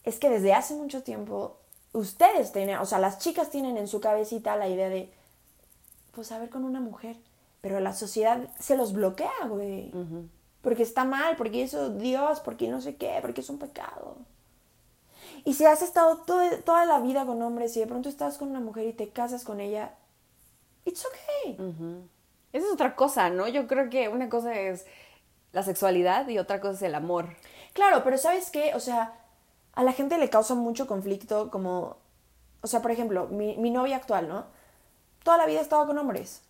[0.03, 1.57] Es que desde hace mucho tiempo
[1.91, 5.11] ustedes tienen, o sea, las chicas tienen en su cabecita la idea de,
[6.13, 7.17] pues a ver con una mujer.
[7.62, 9.91] Pero la sociedad se los bloquea, güey.
[10.62, 14.17] Porque está mal, porque eso Dios, porque no sé qué, porque es un pecado.
[15.43, 18.50] Y si has estado todo- toda la vida con hombres y de pronto estás con
[18.50, 19.93] una mujer y te casas con ella,
[20.86, 21.58] it's okay.
[22.54, 23.47] esa es otra cosa, ¿no?
[23.47, 24.86] Yo creo que una cosa es
[25.52, 27.28] la sexualidad y otra cosa es el amor.
[27.74, 28.74] Claro, pero ¿sabes qué?
[28.76, 29.13] O sea,
[29.74, 31.97] a la gente le causa mucho conflicto como,
[32.62, 34.45] o sea, por ejemplo, mi, mi novia actual, ¿no?
[35.24, 36.41] Toda la vida ha estado con hombres,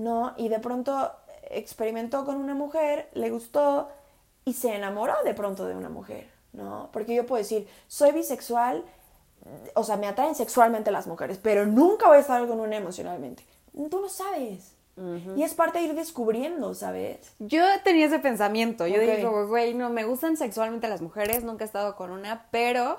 [0.00, 0.34] ¿no?
[0.36, 1.12] Y de pronto
[1.50, 3.88] experimentó con una mujer, le gustó
[4.44, 6.88] y se enamoró de pronto de una mujer, ¿no?
[6.92, 8.84] Porque yo puedo decir, soy bisexual,
[9.74, 13.44] o sea, me atraen sexualmente las mujeres, pero nunca voy a estar con una emocionalmente.
[13.72, 14.76] Tú no sabes.
[15.34, 17.32] Y es parte de ir descubriendo, ¿sabes?
[17.38, 18.86] Yo tenía ese pensamiento.
[18.86, 22.98] Yo digo, güey, no, me gustan sexualmente las mujeres, nunca he estado con una, pero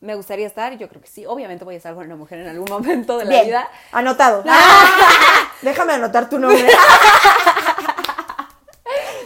[0.00, 2.48] me gustaría estar, yo creo que sí, obviamente voy a estar con una mujer en
[2.48, 3.68] algún momento de la Bien, vida.
[3.92, 4.42] anotado.
[5.62, 6.66] Déjame anotar tu nombre.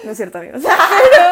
[0.05, 0.63] no es cierto, amigos.
[0.63, 1.27] Pero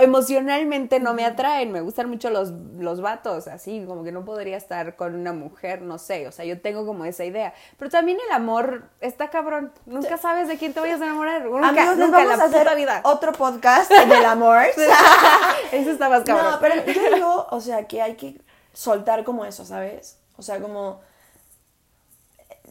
[0.00, 4.56] emocionalmente no me atraen, me gustan mucho los, los vatos, así, como que no podría
[4.56, 7.54] estar con una mujer, no sé, o sea, yo tengo como esa idea.
[7.78, 11.68] Pero también el amor está cabrón, nunca sabes de quién te vayas a enamorar, nunca,
[11.68, 13.00] Amigos, nunca en vamos la a hacer vida.
[13.04, 14.62] otro podcast del amor.
[15.72, 16.52] Eso está más cabrón.
[16.52, 18.40] no, pero yo digo, o sea, que hay que
[18.72, 20.18] soltar como eso, ¿sabes?
[20.36, 21.00] O sea, como...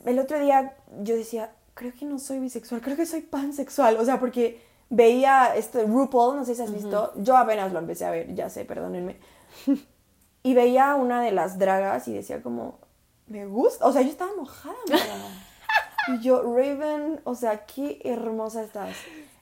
[0.05, 3.97] El otro día yo decía, creo que no soy bisexual, creo que soy pansexual.
[3.97, 8.05] O sea, porque veía este RuPaul, no sé si has visto, yo apenas lo empecé
[8.05, 9.17] a ver, ya sé, perdónenme.
[10.43, 12.79] Y veía una de las dragas y decía como,
[13.25, 14.75] me gusta, o sea, yo estaba mojada.
[16.07, 18.95] Y yo, Raven, o sea, qué hermosa estás.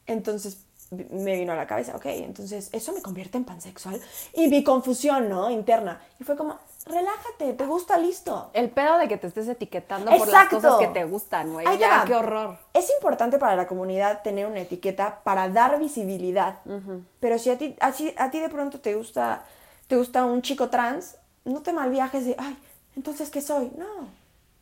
[0.08, 4.02] Entonces me vino a la cabeza, ok, entonces eso me convierte en pansexual.
[4.34, 5.50] Y mi confusión, ¿no?
[5.52, 6.02] Interna.
[6.20, 8.50] Y fue como, relájate, te gusta, listo.
[8.54, 11.66] El pedo de que te estés etiquetando por las cosas que te gustan, güey.
[11.78, 12.06] Ya, va.
[12.06, 12.58] qué horror.
[12.74, 16.60] Es importante para la comunidad tener una etiqueta para dar visibilidad.
[17.20, 19.44] Pero si a ti, a, a ti de pronto te gusta,
[19.88, 22.58] te gusta un chico trans, no te malviajes de, ay,
[22.96, 23.72] entonces, ¿qué soy?
[23.78, 24.08] No,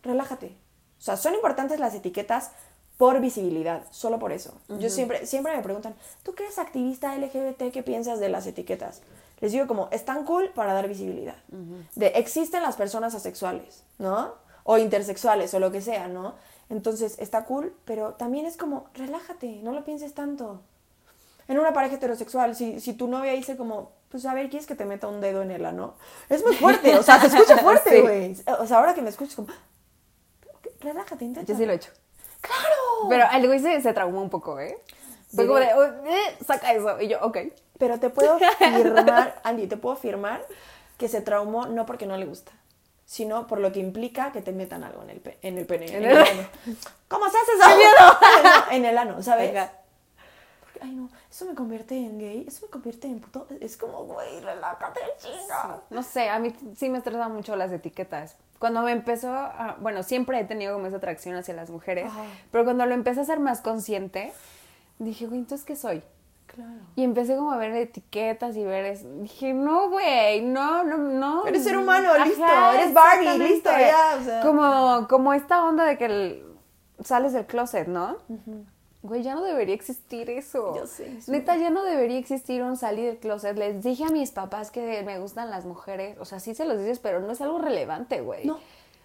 [0.01, 0.47] relájate.
[0.99, 2.51] O sea, son importantes las etiquetas
[2.97, 4.53] por visibilidad, solo por eso.
[4.69, 9.01] Yo siempre, siempre me preguntan, ¿tú que eres activista LGBT, qué piensas de las etiquetas?
[9.43, 11.35] Les digo como, están cool para dar visibilidad.
[11.95, 14.35] De, existen las personas asexuales, ¿no?
[14.63, 16.35] O intersexuales o lo que sea, ¿no?
[16.69, 20.61] Entonces, está cool, pero también es como, relájate, no lo pienses tanto.
[21.49, 24.75] En una pareja heterosexual, si, si tu novia dice como, pues a ver, ¿quieres que
[24.75, 25.95] te meta un dedo en el ano?
[26.29, 27.99] Es muy fuerte, o sea, se escucha fuerte, Sí.
[28.01, 28.37] güey.
[28.59, 29.49] O sea, ahora que me escuchas como,
[30.79, 31.51] relájate, intenta.
[31.51, 31.91] Yo sí lo he hecho.
[32.39, 33.09] ¡Claro!
[33.09, 34.77] Pero el güey se, se traumó un poco, ¿eh?
[35.35, 36.99] Fue como de, "Oh, eh, saca eso.
[37.01, 37.37] Y yo, ok.
[37.79, 40.45] Pero te puedo firmar, Andy, te puedo firmar
[40.97, 42.51] que se traumó no porque no le gusta,
[43.05, 45.87] sino por lo que implica que te metan algo en el, pe- en el pene.
[45.87, 46.47] En, En el el- ano.
[47.07, 48.17] ¿Cómo se hace eso?
[48.71, 49.55] En el ano, ¿sabes?
[49.55, 49.71] Ajá.
[50.61, 53.47] Porque, ay, no, eso me convierte en gay, eso me convierte en puto.
[53.59, 55.81] Es como, güey, relájate, chinga.
[55.89, 58.35] No sé, a mí sí me estresan mucho las etiquetas.
[58.59, 62.09] Cuando me empezó, a- bueno, siempre he tenido como esa atracción hacia las mujeres,
[62.51, 64.31] pero cuando lo empecé a ser más consciente,
[64.99, 66.01] dije, güey, entonces, ¿qué soy?
[66.47, 66.71] Claro.
[66.95, 71.45] Y empecé como a ver etiquetas y ver, es- dije, no, güey, no, no, no.
[71.47, 74.41] Eres ser humano, listo, eres Barbie, listo, ya, o sea.
[74.41, 76.45] Como, como esta onda de que el-
[77.03, 78.17] sales del closet, ¿no?
[79.01, 80.75] Güey, ya no debería existir eso.
[80.77, 83.57] Yo sé, es Neta, ya no debería existir un salir del closet.
[83.57, 86.17] Les dije a mis papás que me gustan las mujeres.
[86.19, 88.45] O sea, sí se los dices, pero no es algo relevante, güey.
[88.45, 88.59] No.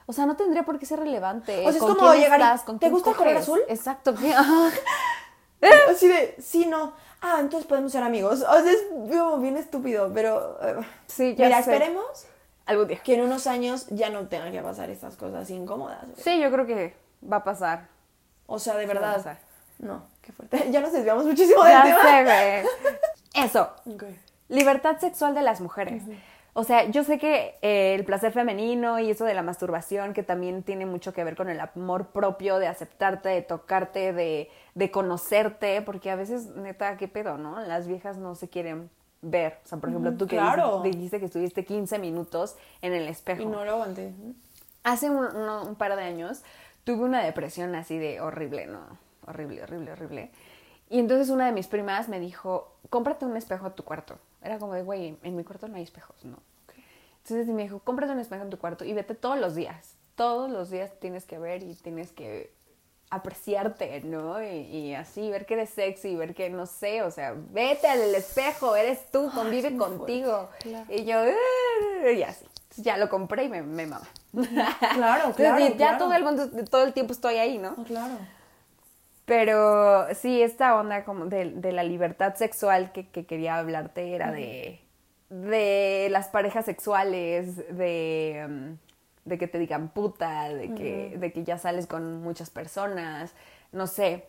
[0.07, 1.59] O sea, no tendría por qué ser relevante.
[1.61, 2.63] O sea, es ¿Con como llegar y, estás?
[2.63, 3.61] ¿Con ¿te gusta el color azul?
[3.69, 4.15] Exacto.
[5.63, 5.75] Ajá.
[5.91, 6.93] Así de, sí, no.
[7.21, 8.43] Ah, entonces podemos ser amigos.
[8.49, 10.59] O sea, es como bien estúpido, pero.
[10.63, 11.71] eh, Sí, ya Mira, sé.
[11.73, 12.27] esperemos
[12.67, 13.01] Algún día.
[13.03, 16.03] que en unos años ya no tengan que pasar estas cosas incómodas.
[16.03, 16.17] güey.
[16.23, 16.95] Sí, yo creo que
[17.31, 17.89] va a pasar.
[18.47, 19.39] O sea, de verdad.
[19.79, 20.67] No, qué fuerte.
[20.71, 22.03] Ya nos desviamos muchísimo del Ya tema.
[22.03, 23.45] sé, güey.
[23.47, 23.71] Eso.
[24.49, 26.03] Libertad sexual de las mujeres.
[26.59, 30.25] O sea, yo sé que eh, el placer femenino y eso de la masturbación, que
[30.25, 34.91] también tiene mucho que ver con el amor propio, de aceptarte, de tocarte, de, de
[34.91, 37.61] conocerte, porque a veces, neta, qué pedo, ¿no?
[37.61, 38.91] Las viejas no se quieren
[39.23, 39.61] ver.
[39.65, 40.81] O sea, por ejemplo, tú que claro.
[40.83, 43.41] dijiste que estuviste 15 minutos en el espejo.
[43.41, 44.13] Y no lo aguanté.
[44.83, 46.43] Hace un, un par de años
[46.83, 48.81] tuve una depresión así de horrible, ¿no?
[49.29, 50.31] Horrible, horrible, horrible.
[50.91, 54.19] Y entonces una de mis primas me dijo, cómprate un espejo a tu cuarto.
[54.43, 56.39] Era como de, güey, en mi cuarto no hay espejos, ¿no?
[57.29, 59.97] Entonces me dijo, cómprate un espejo en tu cuarto y vete todos los días.
[60.15, 62.53] Todos los días tienes que ver y tienes que
[63.11, 64.43] apreciarte, ¿no?
[64.43, 68.15] Y, y así, ver que eres sexy, ver que, no sé, o sea, vete al
[68.15, 70.49] espejo, eres tú, convive contigo.
[70.61, 70.87] claro.
[70.89, 71.23] Y yo,
[72.13, 72.45] y así.
[72.45, 74.07] Entonces, ya lo compré y me, me mama.
[74.33, 74.49] Claro,
[75.27, 75.59] Entonces, claro.
[75.59, 75.99] ya claro.
[75.99, 77.75] todo el mundo, todo el tiempo estoy ahí, ¿no?
[77.77, 78.15] No, claro.
[79.29, 84.33] Pero sí, esta onda como de, de la libertad sexual que, que quería hablarte era
[84.33, 84.81] de,
[85.29, 88.79] de las parejas sexuales, de, um,
[89.27, 93.35] de que te digan puta, de que, de que ya sales con muchas personas,
[93.71, 94.25] no sé.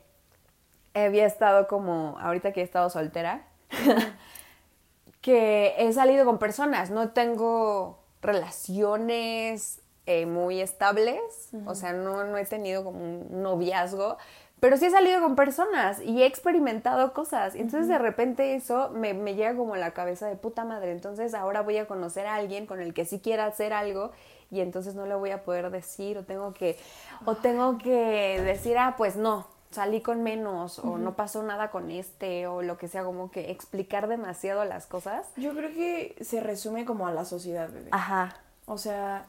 [0.94, 3.48] Había estado como, ahorita que he estado soltera,
[5.22, 12.38] que he salido con personas, no tengo relaciones eh, muy estables, o sea, no, no
[12.38, 14.18] he tenido como un noviazgo,
[14.60, 17.56] pero sí he salido con personas y he experimentado cosas.
[17.56, 20.91] Y entonces de repente eso me, me llega como a la cabeza de puta madre,
[20.91, 24.12] entonces ahora voy a conocer a alguien con el que sí quiera hacer algo
[24.52, 26.78] y entonces no le voy a poder decir o tengo que,
[27.26, 31.91] o tengo que decir, ah, pues no, salí con menos o no pasó nada con
[31.91, 35.28] este o lo que sea, como que explicar demasiado las cosas.
[35.38, 37.89] Yo creo que se resume como a la sociedad, bebé.
[37.91, 38.36] Ajá.
[38.65, 39.26] O sea,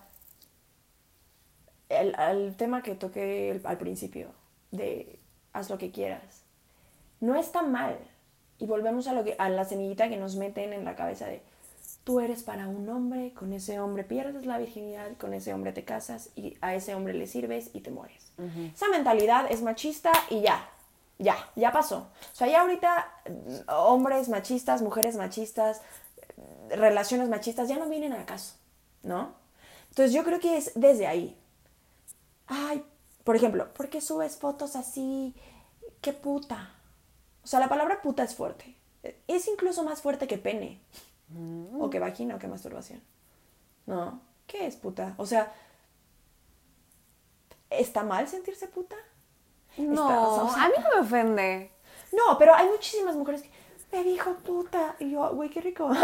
[1.88, 4.28] el, al tema que toqué el- al principio,
[4.70, 5.18] de
[5.52, 6.42] haz lo que quieras,
[7.20, 7.98] no está mal.
[8.58, 11.42] Y volvemos a, lo que, a la semillita que nos meten en la cabeza de,
[12.04, 15.84] tú eres para un hombre, con ese hombre pierdes la virginidad, con ese hombre te
[15.84, 18.32] casas y a ese hombre le sirves y te mueres.
[18.74, 20.68] Esa mentalidad es machista y ya,
[21.18, 22.08] ya, ya pasó.
[22.32, 25.82] O sea, ya ahorita mm, hombres machistas, mujeres machistas,
[26.70, 28.54] eh, relaciones machistas ya no vienen al caso,
[29.02, 29.34] ¿no?
[29.90, 31.36] Entonces yo creo que es desde ahí.
[32.46, 32.82] Ay,
[33.30, 35.36] por ejemplo, ¿por qué subes fotos así?
[36.00, 36.74] ¡Qué puta!
[37.44, 38.76] O sea, la palabra puta es fuerte.
[39.28, 40.80] Es incluso más fuerte que pene.
[41.78, 43.00] O que vagina o que masturbación.
[43.86, 44.20] ¿No?
[44.48, 45.14] ¿Qué es puta?
[45.16, 45.52] O sea,
[47.70, 48.96] ¿está mal sentirse puta?
[49.78, 51.70] No, Está- o sea, a mí no me ofende.
[52.10, 53.50] No, pero hay muchísimas mujeres que
[53.92, 54.94] me dijo puta.
[54.98, 55.90] Y yo, güey, qué rico.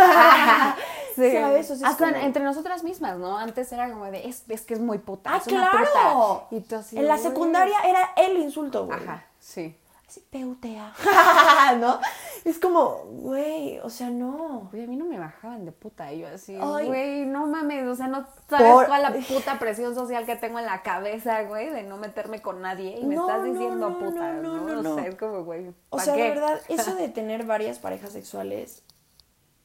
[1.16, 1.32] Sí.
[1.32, 1.70] ¿Sabes?
[1.70, 3.38] O sea, es Hasta como- entre nosotras mismas, ¿no?
[3.38, 5.30] Antes era como de, es, es que es muy puta.
[5.32, 6.44] ¡Ah, es una claro!
[6.50, 6.56] puta.
[6.56, 8.98] Y tú así, en la secundaria era el insulto, güey.
[9.02, 9.74] Ajá, sí.
[10.08, 10.94] Así, peutea.
[11.80, 11.98] ¿No?
[12.44, 14.70] Es como, güey, o sea, no.
[14.72, 16.12] Oye, a mí no me bajaban de puta.
[16.12, 16.86] Y yo así, Ay.
[16.86, 17.88] güey, no mames.
[17.88, 21.42] O sea, no sabes Por- cuál la puta presión social que tengo en la cabeza,
[21.42, 23.00] güey, de no meterme con nadie.
[23.00, 24.60] Y me No, estás diciendo no, puta, no, ¿no?
[24.66, 24.94] no, O no.
[24.94, 25.68] sea, es como, güey.
[25.90, 26.22] O ¿pa' sea, qué?
[26.22, 28.84] de verdad, eso de tener varias parejas sexuales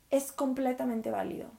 [0.09, 1.49] es completamente válido.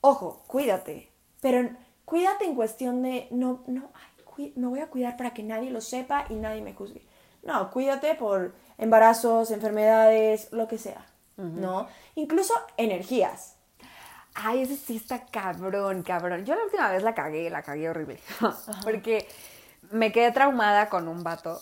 [0.00, 1.68] Ojo, cuídate, pero
[2.04, 5.80] cuídate en cuestión de no, no, ay, me voy a cuidar para que nadie lo
[5.80, 7.02] sepa y nadie me juzgue.
[7.42, 11.04] No, cuídate por embarazos, enfermedades, lo que sea,
[11.36, 11.88] ¿no?
[12.14, 13.56] Incluso energías.
[14.34, 16.44] Ay, ese sí está cabrón, cabrón.
[16.44, 18.18] Yo la última vez la cagué, la cagué horrible.
[18.84, 19.28] Porque
[19.90, 21.60] me quedé traumada con un vato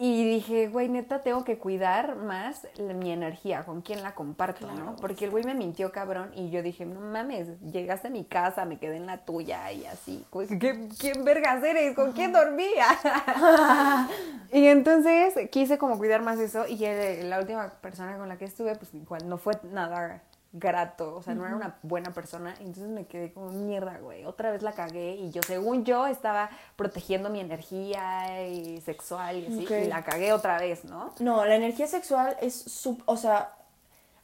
[0.00, 4.70] y dije, güey, neta, tengo que cuidar más la- mi energía, con quién la comparto,
[4.70, 4.94] ¿no?
[4.96, 8.64] Porque el güey me mintió, cabrón, y yo dije, no mames, llegaste a mi casa,
[8.64, 10.24] me quedé en la tuya y así.
[10.30, 11.96] Pues, ¿qué- ¿Quién vergas eres?
[11.96, 12.86] ¿Con quién dormía?
[14.52, 16.78] y entonces quise como cuidar más eso y
[17.24, 20.22] la última persona con la que estuve, pues igual no fue nada
[20.58, 24.24] grato, o sea, no era una buena persona, y entonces me quedé como mierda, güey,
[24.24, 29.46] otra vez la cagué y yo según yo estaba protegiendo mi energía y sexual y
[29.46, 31.12] así, y la cagué otra vez, ¿no?
[31.18, 33.54] No, la energía sexual es sub, o sea,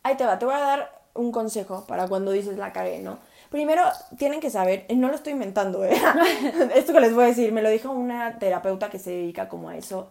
[0.02, 3.18] ahí te va, te voy a dar un consejo para cuando dices la cagué, ¿no?
[3.50, 3.82] Primero,
[4.18, 5.92] tienen que saber, no lo estoy inventando, ¿eh?
[6.74, 9.68] Esto que les voy a decir, me lo dijo una terapeuta que se dedica como
[9.68, 10.10] a eso,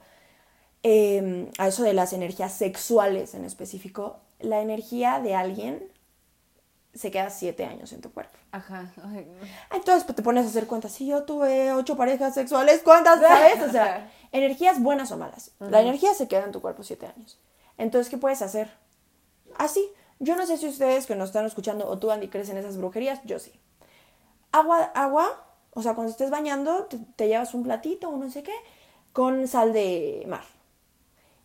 [0.82, 4.18] eh, a eso de las energías sexuales en específico.
[4.40, 5.84] La energía de alguien
[6.94, 8.38] se queda siete años en tu cuerpo.
[8.52, 8.92] Ajá.
[9.04, 9.28] Ay,
[9.72, 10.92] Entonces pues, te pones a hacer cuentas.
[10.92, 13.62] Si yo tuve ocho parejas sexuales, ¿cuántas sabes?
[13.62, 15.52] O sea, energías buenas o malas.
[15.60, 17.40] La energía se queda en tu cuerpo siete años.
[17.78, 18.72] Entonces, ¿qué puedes hacer?
[19.58, 19.88] Así.
[20.20, 22.78] Yo no sé si ustedes que nos están escuchando o tú, Andy, crees en esas
[22.78, 23.20] brujerías.
[23.26, 23.52] Yo sí.
[24.52, 25.46] Agua, agua.
[25.72, 28.54] O sea, cuando estés bañando, te, te llevas un platito o no sé qué,
[29.12, 30.44] con sal de mar.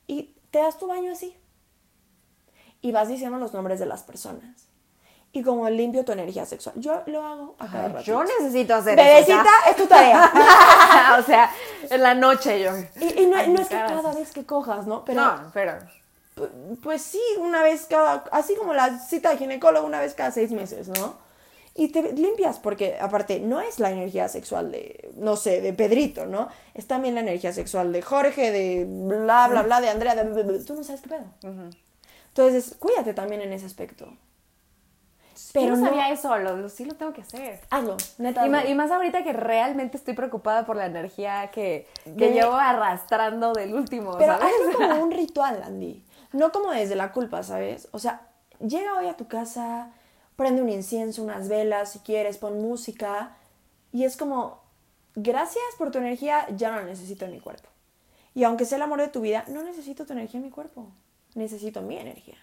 [0.06, 1.34] Y te das tu baño así.
[2.82, 4.67] Y vas diciendo los nombres de las personas.
[5.32, 6.74] Y como limpio tu energía sexual.
[6.78, 8.12] Yo lo hago a cada Ay, ratito.
[8.12, 9.70] yo necesito hacer Bebecita, eso.
[9.70, 10.32] es tu tarea.
[11.18, 11.50] o sea,
[11.90, 12.72] en la noche yo.
[13.00, 15.04] Y, y no, Ay, no mi es que cada vez que cojas, ¿no?
[15.04, 15.72] Pero, no, pero.
[16.34, 20.30] pu- pues sí, una vez cada, así como la cita de ginecólogo, una vez cada
[20.30, 21.16] seis meses, ¿no?
[21.74, 26.26] Y te limpias, porque aparte no es la energía sexual de, no sé, de Pedrito,
[26.26, 26.48] ¿no?
[26.74, 30.64] Es también la energía sexual de Jorge, de bla, bla, bla, de Andrea, de...
[30.64, 31.24] Tú no sabes qué pedo.
[32.30, 34.12] Entonces, cuídate también en ese aspecto.
[35.52, 37.60] Pero no no- sabía eso, lo, lo- sí lo tengo que hacer.
[37.70, 38.46] Hazlo, neta.
[38.46, 42.32] Y, ma- y más ahorita que realmente estoy preocupada por la energía que, que De-
[42.32, 44.52] llevo arrastrando del último, Pero ¿sabes?
[44.68, 46.04] hazlo como un ritual, Andy.
[46.32, 47.88] No como desde la culpa, ¿sabes?
[47.92, 48.28] O sea,
[48.60, 49.90] llega hoy a tu casa,
[50.36, 53.36] prende un incienso, unas velas, si quieres, pon música.
[53.92, 54.60] Y es como,
[55.14, 57.68] gracias por tu energía, ya no la necesito en mi cuerpo.
[58.34, 60.88] Y aunque sea el amor de tu vida, no necesito tu energía en mi cuerpo.
[61.34, 62.36] Necesito mi energía.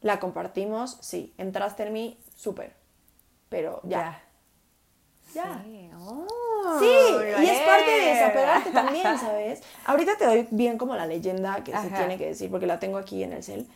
[0.00, 1.34] La compartimos, sí.
[1.38, 2.72] Entraste en mí, súper.
[3.48, 4.22] Pero ya.
[5.34, 5.62] Ya.
[5.64, 6.26] Sí, oh,
[6.80, 9.62] Sí, y es parte de desapegarte también, ¿sabes?
[9.84, 12.98] Ahorita te doy bien como la leyenda que se tiene que decir, porque la tengo
[12.98, 13.68] aquí en el cel.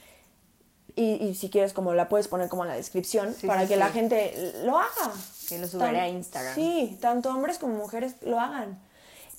[0.94, 3.68] Y, y si quieres, como la puedes poner como en la descripción, Sí, para sí,
[3.68, 5.12] que la gente lo haga.
[5.34, 6.54] Sí, lo subiré Tan- a Instagram.
[6.54, 8.78] Sí, tanto hombres como mujeres lo hagan.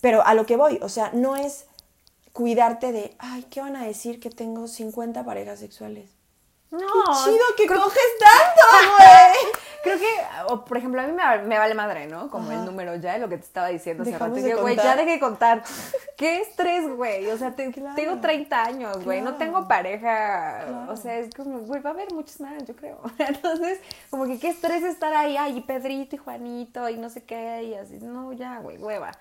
[0.01, 1.65] Pero a lo que voy, o sea, no es
[2.31, 6.09] cuidarte de, ay, ¿qué van a decir que tengo 50 parejas sexuales?
[6.73, 9.53] No, ¡Qué chido que coges tanto, güey!
[9.83, 12.29] Creo que, o, por ejemplo, a mí me, me vale madre, ¿no?
[12.29, 12.59] Como Ajá.
[12.59, 14.33] el número ya, lo que te estaba diciendo hace rato.
[14.35, 15.61] de Que, güey, ya dejé de contar.
[16.17, 17.27] ¿Qué estrés, güey?
[17.29, 17.93] O sea, te- Claro.
[17.95, 19.21] tengo 30 años, güey.
[19.21, 20.63] No tengo pareja.
[20.67, 20.91] Claro.
[20.91, 23.01] O sea, es como, güey, va a haber muchos más, yo creo.
[23.19, 27.23] Entonces, como que qué estrés estar ahí, ay, y Pedrito y Juanito y no sé
[27.23, 27.99] qué, y así.
[28.01, 29.11] No, ya, güey, hueva.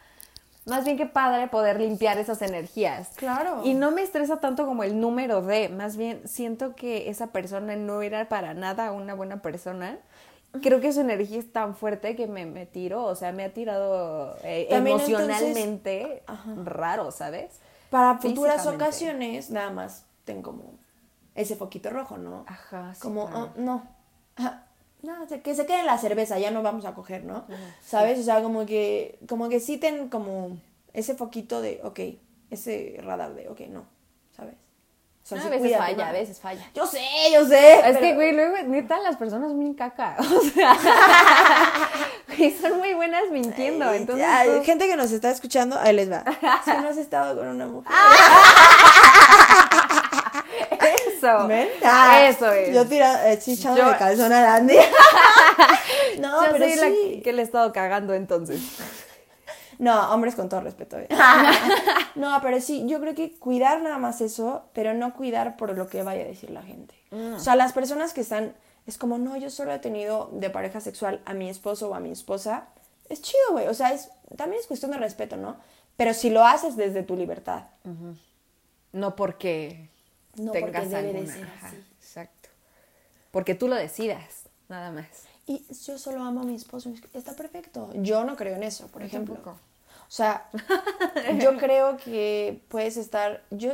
[0.64, 3.08] Más bien que padre poder limpiar esas energías.
[3.16, 3.62] Claro.
[3.64, 7.74] Y no me estresa tanto como el número de, más bien siento que esa persona
[7.74, 9.98] no era para nada una buena persona.
[10.60, 13.52] Creo que su energía es tan fuerte que me, me tiró, o sea, me ha
[13.52, 16.22] tirado eh, emocionalmente
[16.64, 17.58] raro, ¿sabes?
[17.90, 20.62] Para futuras ocasiones, nada más ten como
[21.34, 22.44] ese foquito rojo, ¿no?
[22.46, 23.46] Ajá, sí, Como, claro.
[23.46, 23.88] ah, no.
[24.36, 24.66] Ajá.
[25.02, 27.44] No, que se quede la cerveza, ya no vamos a coger, ¿no?
[27.84, 28.20] ¿Sabes?
[28.20, 30.58] O sea, como que, como que sí ten como
[30.92, 32.00] ese foquito de, ok,
[32.50, 33.84] ese radar de, ok, no,
[34.36, 34.54] ¿sabes?
[35.24, 36.70] O sea, No, sí, a veces cuídate falla, a veces falla.
[36.74, 37.00] Yo sé,
[37.32, 37.88] yo sé.
[37.90, 40.16] Es que, güey, luego, neta, las personas son bien caca.
[40.20, 40.76] O sea,
[42.36, 43.84] güey, son muy buenas mintiendo.
[43.88, 46.24] Ay, entonces, tú- gente que nos está escuchando, ahí les va.
[46.64, 47.92] Si no has estado con una mujer.
[51.22, 51.46] eso.
[51.46, 51.68] ¿Ven?
[51.84, 52.74] Ah, eso es.
[52.74, 54.76] Yo tira, eh, sí, echando Yo- de calzón a Andy.
[56.20, 57.20] no, Yo pero soy la sí.
[57.22, 58.60] que le he estado cagando entonces.
[59.78, 60.96] No, hombres con todo respeto.
[60.96, 61.08] eh.
[62.14, 65.88] no, pero sí, yo creo que cuidar nada más eso, pero no cuidar por lo
[65.88, 66.94] que vaya a decir la gente.
[67.10, 68.54] O sea, las personas que están,
[68.86, 72.00] es como, no, yo solo he tenido de pareja sexual a mi esposo o a
[72.00, 72.68] mi esposa.
[73.08, 73.66] Es chido, güey.
[73.66, 75.56] O sea, es, también es cuestión de respeto, ¿no?
[75.96, 77.64] Pero si lo haces desde tu libertad.
[78.92, 79.88] No porque
[80.36, 81.76] No porque tengas debe de ser Ajá, así.
[82.00, 82.48] exacto.
[83.30, 85.06] porque tú lo decidas, nada más.
[85.46, 87.90] Y yo solo amo a mi esposo, está perfecto.
[87.94, 89.34] Yo no creo en eso, por ejemplo.
[89.34, 89.58] tampoco.
[90.08, 90.48] O sea,
[91.40, 93.42] yo creo que puedes estar.
[93.50, 93.72] Yo,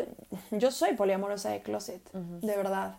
[0.50, 2.96] yo soy poliamorosa de closet, de verdad.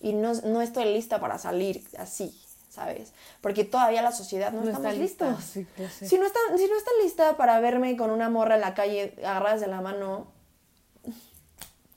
[0.00, 2.38] Y no, no estoy lista para salir así,
[2.70, 3.12] ¿sabes?
[3.40, 5.44] Porque todavía la sociedad no, No estamos está lista, listos.
[5.44, 6.08] sí, ya sé.
[6.08, 9.14] Si no, está, si no está lista para verme con una morra en la calle
[9.18, 10.26] agarradas de la mano.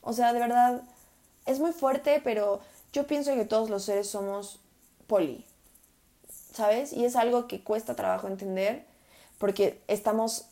[0.01, 0.82] O sea, de verdad,
[1.49, 2.59] es muy fuerte, pero
[2.93, 4.59] yo pienso que todos los seres somos
[5.07, 5.45] poli.
[6.53, 6.93] ¿Sabes?
[6.93, 8.85] Y es algo que cuesta trabajo entender
[9.37, 10.45] porque estamos,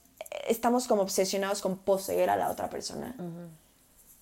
[0.47, 3.15] estamos como obsesionados con poseer a la otra persona.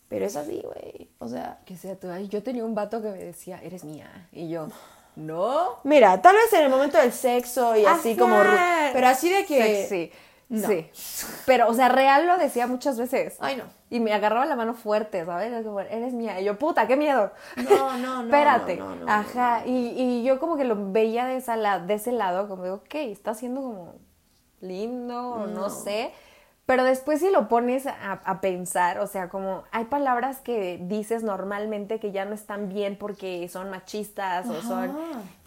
[0.09, 1.09] Pero es así, güey.
[1.19, 2.07] O sea, Que sea tú.
[2.29, 4.27] Yo tenía un vato que me decía, eres mía.
[4.31, 4.67] Y yo,
[5.15, 5.79] no.
[5.83, 8.41] mira, tal vez en el momento del sexo y así como...
[8.93, 9.87] Pero así de que...
[9.87, 10.11] Sí,
[10.47, 10.67] No.
[10.67, 10.89] sí.
[11.45, 13.37] Pero, o sea, real lo decía muchas veces.
[13.39, 13.63] Ay, no.
[13.89, 15.51] Y me agarraba la mano fuerte, ¿sabes?
[15.89, 16.39] Eres mía.
[16.39, 17.31] Y yo, puta, qué miedo.
[17.55, 18.77] No, no, no, Espérate.
[18.77, 19.63] no, no, Ajá.
[19.65, 22.95] Y, y yo como que lo veía de, esa de ese lado, como digo, ok,
[22.95, 23.95] está siendo como
[24.61, 25.69] lindo, o no.
[25.69, 26.11] sé.
[26.65, 27.93] Pero después si lo pones a,
[28.25, 32.97] a pensar, o sea, como hay palabras que dices normalmente que ya no están bien
[32.97, 34.91] porque son machistas o son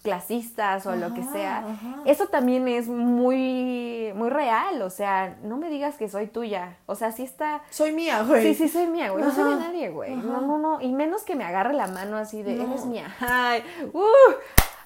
[0.04, 1.58] clasistas o lo que sea.
[1.58, 2.02] ajá.
[2.04, 6.76] Eso también es muy, muy real, o sea, no me digas que soy tuya.
[6.86, 7.62] O sea, sí está...
[7.70, 8.42] Soy mía, güey.
[8.42, 9.24] Sí, sí, soy mía, güey.
[9.24, 10.14] No soy de nadie, güey.
[10.14, 10.80] No, no, no.
[10.80, 12.62] Y menos que me agarre la mano así de, No.
[12.70, 13.12] eres mía.
[13.20, 14.00] Ay, uh,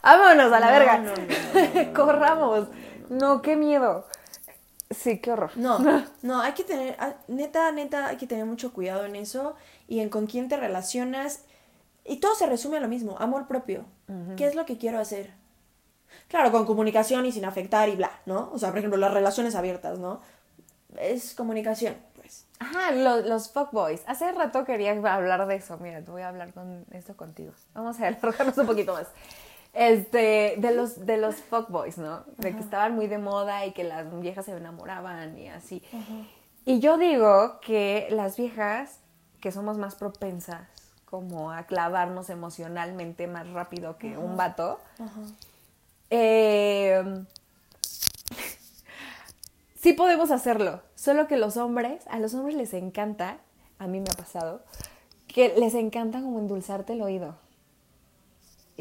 [0.03, 0.99] vámonos a la No, verga.
[0.99, 2.69] no, Corramos.
[3.11, 4.07] No, qué miedo.
[4.95, 5.51] Sí, qué horror.
[5.57, 5.79] No,
[6.23, 9.55] no, hay que tener, ah, neta, neta, hay que tener mucho cuidado en eso
[9.89, 11.41] y en con quién te relacionas.
[12.05, 13.85] Y todo se resume a lo mismo, amor propio.
[14.37, 15.31] ¿Qué es lo que quiero hacer?
[16.29, 18.51] Claro, con comunicación y sin afectar y bla, ¿no?
[18.53, 20.21] O sea, por ejemplo, las relaciones abiertas, ¿no?
[20.99, 22.47] Es comunicación, pues.
[22.59, 24.03] Ajá, lo- los fuckboys.
[24.07, 25.79] Hace rato quería hablar de eso.
[25.79, 27.53] Mira, te voy a hablar con esto contigo.
[27.73, 29.07] Vamos a alargarnos un poquito más.
[29.73, 32.25] Este, de los, de los fuckboys, ¿no?
[32.37, 35.83] De que estaban muy de moda y que las viejas se enamoraban y así.
[36.67, 38.99] Y yo digo que las viejas,
[39.41, 40.69] que somos más propensas
[41.07, 44.79] como a clavarnos emocionalmente más rápido que un vato,
[46.11, 47.03] eh,
[49.79, 50.81] sí podemos hacerlo.
[50.95, 53.39] Solo que los hombres, a los hombres les encanta,
[53.79, 54.63] a mí me ha pasado,
[55.27, 57.42] que les encanta como endulzarte el oído.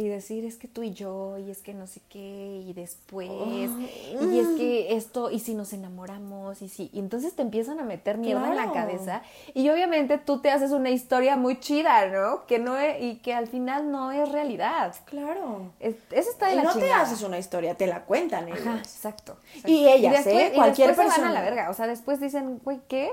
[0.02, 3.30] Y decir, es que tú y yo, y es que no sé qué, y después,
[3.30, 6.90] y es que esto, y si nos enamoramos, y si.
[6.92, 9.22] Y entonces te empiezan a meter mierda en la cabeza.
[9.54, 12.48] Y obviamente tú te haces una historia muy chida, ¿no?
[12.48, 14.96] Que no es- y que al final no es realidad.
[15.06, 15.72] Claro.
[15.80, 18.60] Es- eso está de Y la no te haces una historia, te la cuentan ellos.
[18.66, 19.70] Ajá, exacto, exacto.
[19.72, 20.52] Y ellas, después, ¿eh?
[20.56, 21.34] Cualquier y después se van a persona.
[21.34, 21.70] la verga.
[21.70, 23.12] O sea, después dicen, güey, ¿qué?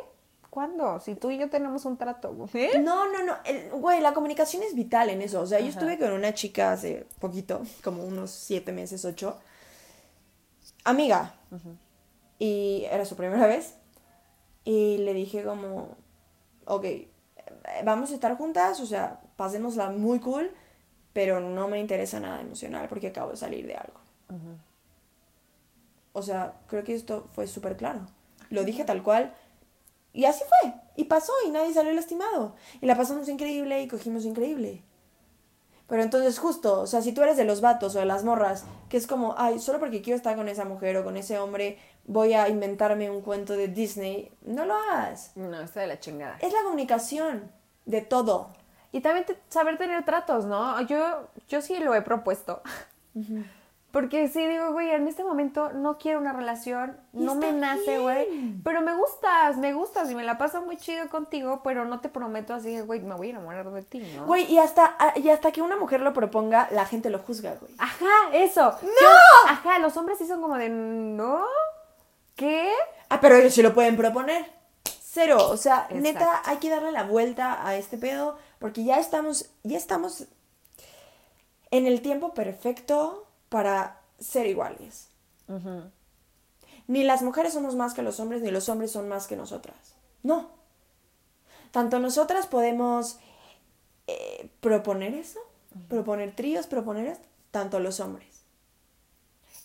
[0.51, 0.99] ¿Cuándo?
[1.01, 2.49] Si tú y yo tenemos un trato, güey.
[2.55, 2.79] ¿Eh?
[2.81, 3.37] No, no, no.
[3.45, 5.41] el- Güey, la comunicación es vital en eso.
[5.43, 9.39] O sea, yo estuve con una chica hace poquito, como unos siete meses, ocho.
[10.85, 11.35] Amiga.
[12.39, 13.75] Y era su primera vez.
[14.65, 15.97] Y le dije como,
[16.65, 16.85] ok,
[17.85, 20.51] vamos a estar juntas, o sea, pasémosla muy cool,
[21.13, 24.01] pero no me interesa nada emocional porque acabo de salir de algo.
[26.13, 28.01] O sea, creo que esto fue súper claro.
[28.51, 29.35] Lo dije tal cual.
[30.13, 30.75] Y así fue.
[30.97, 32.55] Y pasó y nadie salió lastimado.
[32.81, 34.83] Y la pasamos increíble y cogimos increíble.
[35.87, 38.65] Pero entonces justo, o sea, si tú eres de los vatos o de las morras,
[38.91, 41.79] que es como, ay, solo porque quiero estar con esa mujer o con ese hombre,
[42.05, 45.33] voy a inventarme un cuento de Disney, no lo hagas.
[45.35, 46.37] No, está de la chingada.
[46.41, 47.51] Es la comunicación
[47.87, 48.51] de todo.
[48.93, 50.79] Y también te- saber tener tratos, ¿no?
[50.83, 52.61] Yo, yo sí lo he propuesto.
[53.91, 58.27] Porque sí digo, güey, en este momento no quiero una relación, no me nace, güey.
[58.63, 62.11] Pero me gustas, me gustas y me la paso muy chido contigo, pero no te
[62.11, 64.27] prometo así, güey, me voy a enamorar de ti, ¿no?
[64.27, 67.75] Güey, y hasta, y hasta que una mujer lo proponga, la gente lo juzga, güey.
[67.79, 68.77] Ajá, eso.
[68.83, 69.51] ¡No!
[69.51, 71.45] ajá, los hombres sí son como de, ¿no?
[72.37, 72.71] ¿Qué?
[73.09, 74.53] Ah, pero ellos sí lo pueden proponer.
[75.01, 75.39] Cero.
[75.49, 75.95] O sea, Exacto.
[75.95, 78.37] neta, hay que darle la vuelta a este pedo.
[78.59, 80.27] Porque ya estamos, ya estamos
[81.71, 85.09] en el tiempo perfecto para ser iguales.
[86.87, 89.77] Ni las mujeres somos más que los hombres, ni los hombres son más que nosotras.
[90.23, 90.51] No.
[91.71, 93.19] Tanto nosotras podemos
[94.07, 95.41] eh, proponer eso,
[95.89, 98.43] proponer tríos, proponer esto, tanto los hombres.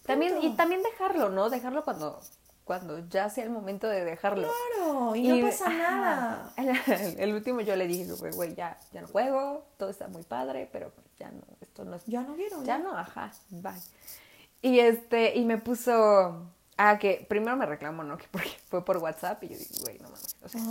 [0.05, 1.49] También, y también dejarlo, ¿no?
[1.49, 2.19] Dejarlo cuando,
[2.63, 4.47] cuando ya sea el momento de dejarlo.
[4.75, 6.53] Claro, y no pasa nada.
[6.57, 10.23] El, el último yo le dije, güey, güey, ya, ya no juego, todo está muy
[10.23, 12.05] padre, pero ya no, esto no es...
[12.05, 12.63] Ya no quiero.
[12.63, 13.73] Ya no, ajá, bye.
[14.61, 18.17] Y este, y me puso, Ah, que primero me reclamó, ¿no?
[18.19, 20.35] Que porque fue por WhatsApp y yo digo, güey, no mames.
[20.43, 20.61] O sea,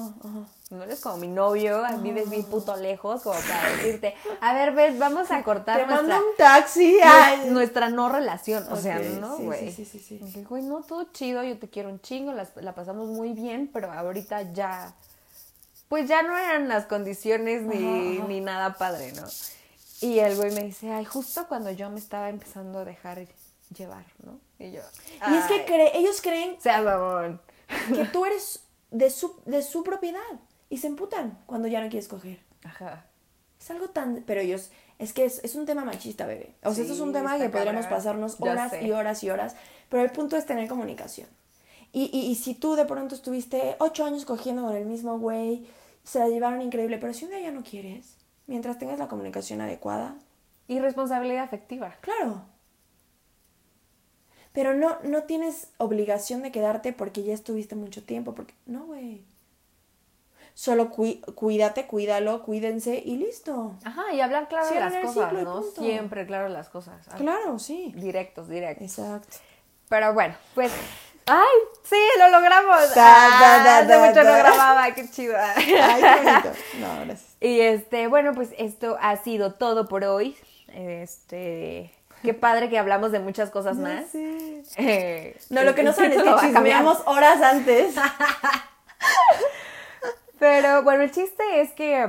[0.71, 4.99] no eres como mi novio, vives bien puto lejos, como para decirte, a ver, ves,
[4.99, 6.99] vamos a cortar Te mando nuestra, un taxi.
[7.05, 7.49] ay.
[7.51, 8.65] nuestra no relación.
[8.73, 9.73] O sea, no, sí, güey.
[9.73, 10.19] sí, sí, sí, sí.
[10.19, 13.71] Dije, güey, no, todo chido, yo te quiero un chingo, las- la pasamos muy bien,
[13.73, 14.93] pero ahorita ya,
[15.89, 19.23] pues ya no eran las condiciones ni, ni nada padre, ¿no?
[20.01, 23.25] Y el güey me dice, ay, justo cuando yo me estaba empezando a dejar
[23.77, 24.39] llevar, ¿no?
[24.67, 24.81] Y yo,
[25.31, 27.41] Y es que "Ay, cre- ellos creen sea babón.
[27.95, 30.21] que tú eres de su, de su propiedad
[30.69, 32.41] y se emputan cuando ya no quieres coger.
[32.65, 33.07] Ajá.
[33.61, 34.23] Es algo tan...
[34.27, 34.71] Pero ellos...
[34.99, 36.55] Es que es, es un tema machista, bebé.
[36.63, 38.85] O sea, esto es un Sí, tema que podríamos pasarnos horas sé.
[38.85, 39.57] y horas y horas.
[39.89, 41.27] Pero el punto es tener comunicación.
[41.93, 45.67] Y, y, y si tú de pronto estuviste ocho años cogiendo con el mismo güey,
[46.05, 49.61] se la llevaron increíble, pero si un día ya no quieres, mientras tengas la comunicación
[49.61, 50.15] adecuada,
[50.69, 51.97] Y responsabilidad afectiva.
[52.01, 52.45] claro.
[54.53, 59.25] Pero no, no tienes obligación de quedarte porque ya estuviste mucho tiempo, porque no, güey.
[60.55, 63.75] Solo cuídate, cuídalo, cuídense y listo.
[63.85, 65.63] Ajá, y hablar claro de las cosas, ¿no?
[65.63, 67.09] Siempre claro las cosas.
[67.11, 67.93] Ah, Claro, sí.
[67.97, 68.85] Directos, directos.
[68.99, 69.39] Exacto.
[69.89, 70.71] Pero bueno, pues.
[71.25, 71.47] ¡Ay!
[71.85, 72.93] Sí, lo logramos.
[72.93, 75.37] Ta, Ah, ta, ta, hace mucho no grababa, qué chido.
[75.57, 76.53] Ay, qué bonito.
[76.81, 77.37] No, gracias.
[77.41, 80.37] Y este, bueno, pues esto ha sido todo por hoy.
[80.69, 81.95] Este.
[82.23, 84.15] Qué padre que hablamos de muchas cosas más.
[84.77, 87.95] Eh, No, lo que no saben es que chismeamos horas antes.
[90.39, 92.09] Pero bueno, el chiste es que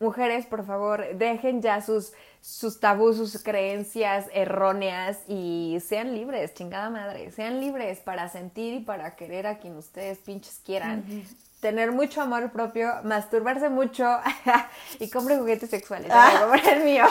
[0.00, 6.88] mujeres, por favor, dejen ya sus, sus tabús, sus creencias erróneas y sean libres, chingada
[6.90, 7.30] madre.
[7.30, 11.04] Sean libres para sentir y para querer a quien ustedes pinches quieran.
[11.64, 14.04] Tener mucho amor propio, masturbarse mucho
[14.98, 16.10] y compren juguetes sexuales.
[16.12, 16.30] Ah.
[16.38, 17.06] Como el mío.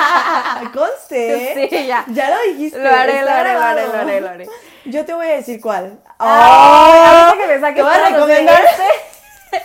[0.72, 1.68] Conste.
[1.68, 2.02] Sí, ya.
[2.08, 2.78] Ya lo dijiste.
[2.78, 4.48] Lo haré, lo haré, lo haré, lo haré, lo haré.
[4.86, 6.00] Yo te voy a decir cuál.
[6.18, 6.24] ¡Oh!
[6.24, 8.62] Ahorita que me saques Te voy a recomendar.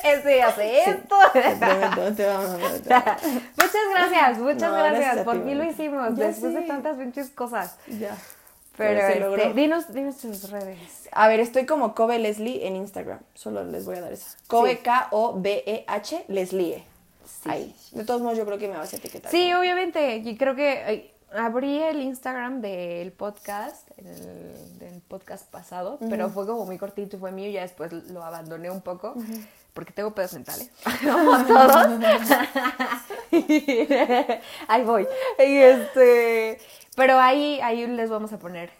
[0.03, 1.15] Este hace esto.
[1.31, 3.03] Te vamos a prometer.
[3.55, 4.99] muchas gracias, muchas No, gracias.
[4.99, 7.77] gracias Por ti, lo hicimos, después de tantas pinches cosas.
[7.87, 8.17] Ya.
[8.77, 8.99] Pero,
[9.35, 11.09] este, dinos, dinos tus redes.
[11.11, 13.19] A ver, estoy como Kobe Leslie en Instagram.
[13.33, 14.37] Solo les voy a dar esa.
[14.47, 14.81] Kobe Sí.
[14.83, 16.83] K-O-B-E-H Leslie.
[17.25, 17.49] Sí.
[17.49, 17.75] Ahí.
[17.91, 19.31] De todos modos, yo creo que me vas a etiquetar.
[19.31, 20.17] Sí, obviamente.
[20.17, 26.45] Y creo que ay, abrí el Instagram del podcast, el- del podcast pasado, pero fue
[26.45, 29.15] como muy cortito y fue mío y ya después lo abandoné un poco.
[29.73, 30.71] Porque tengo pedos mentales.
[31.03, 31.99] Como todos.
[34.67, 35.07] ahí voy.
[35.39, 36.59] Y este.
[36.97, 38.71] Pero ahí, ahí les vamos a poner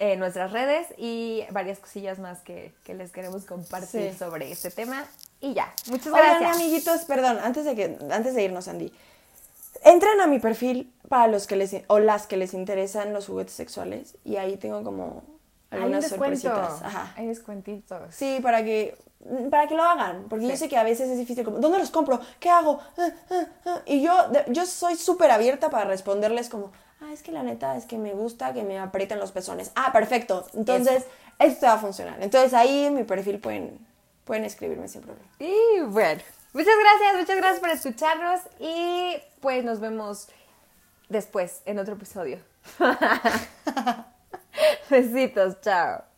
[0.00, 4.18] eh, nuestras redes y varias cosillas más que, que les queremos compartir Sí.
[4.18, 5.04] sobre este tema.
[5.40, 5.72] Y ya.
[5.88, 6.56] Muchas Oigan, gracias.
[6.56, 8.92] amiguitos, perdón, antes de que antes de irnos, Andy.
[9.84, 13.54] Entren a mi perfil para los que les o las que les interesan los juguetes
[13.54, 15.22] sexuales y ahí tengo como
[15.70, 16.40] Hay un algunas descuento.
[16.40, 16.82] sorpresitas.
[16.82, 17.14] Ajá.
[17.16, 18.14] Hay descuentitos.
[18.14, 18.96] Sí, para que
[19.52, 21.90] para que lo hagan, porque yo sé que a veces es difícil como, ¿dónde los
[21.92, 22.18] compro?
[22.40, 22.80] ¿Qué hago?
[22.98, 23.80] Ah, ah, ah.
[23.86, 24.12] Y yo
[24.48, 26.72] yo soy súper abierta para responderles como,
[27.02, 29.92] "Ah, es que la neta es que me gusta que me aprieten los pezones." Ah,
[29.92, 30.46] perfecto.
[30.54, 31.04] Entonces,
[31.38, 32.22] esto va a funcionar.
[32.22, 33.78] Entonces, ahí en mi perfil pueden
[34.24, 35.28] pueden escribirme sin problema.
[35.38, 36.22] Y bueno,
[36.52, 40.28] muchas gracias, muchas gracias por escucharnos y pues nos vemos
[41.08, 42.38] después en otro episodio.
[44.90, 46.11] Besitos, chao.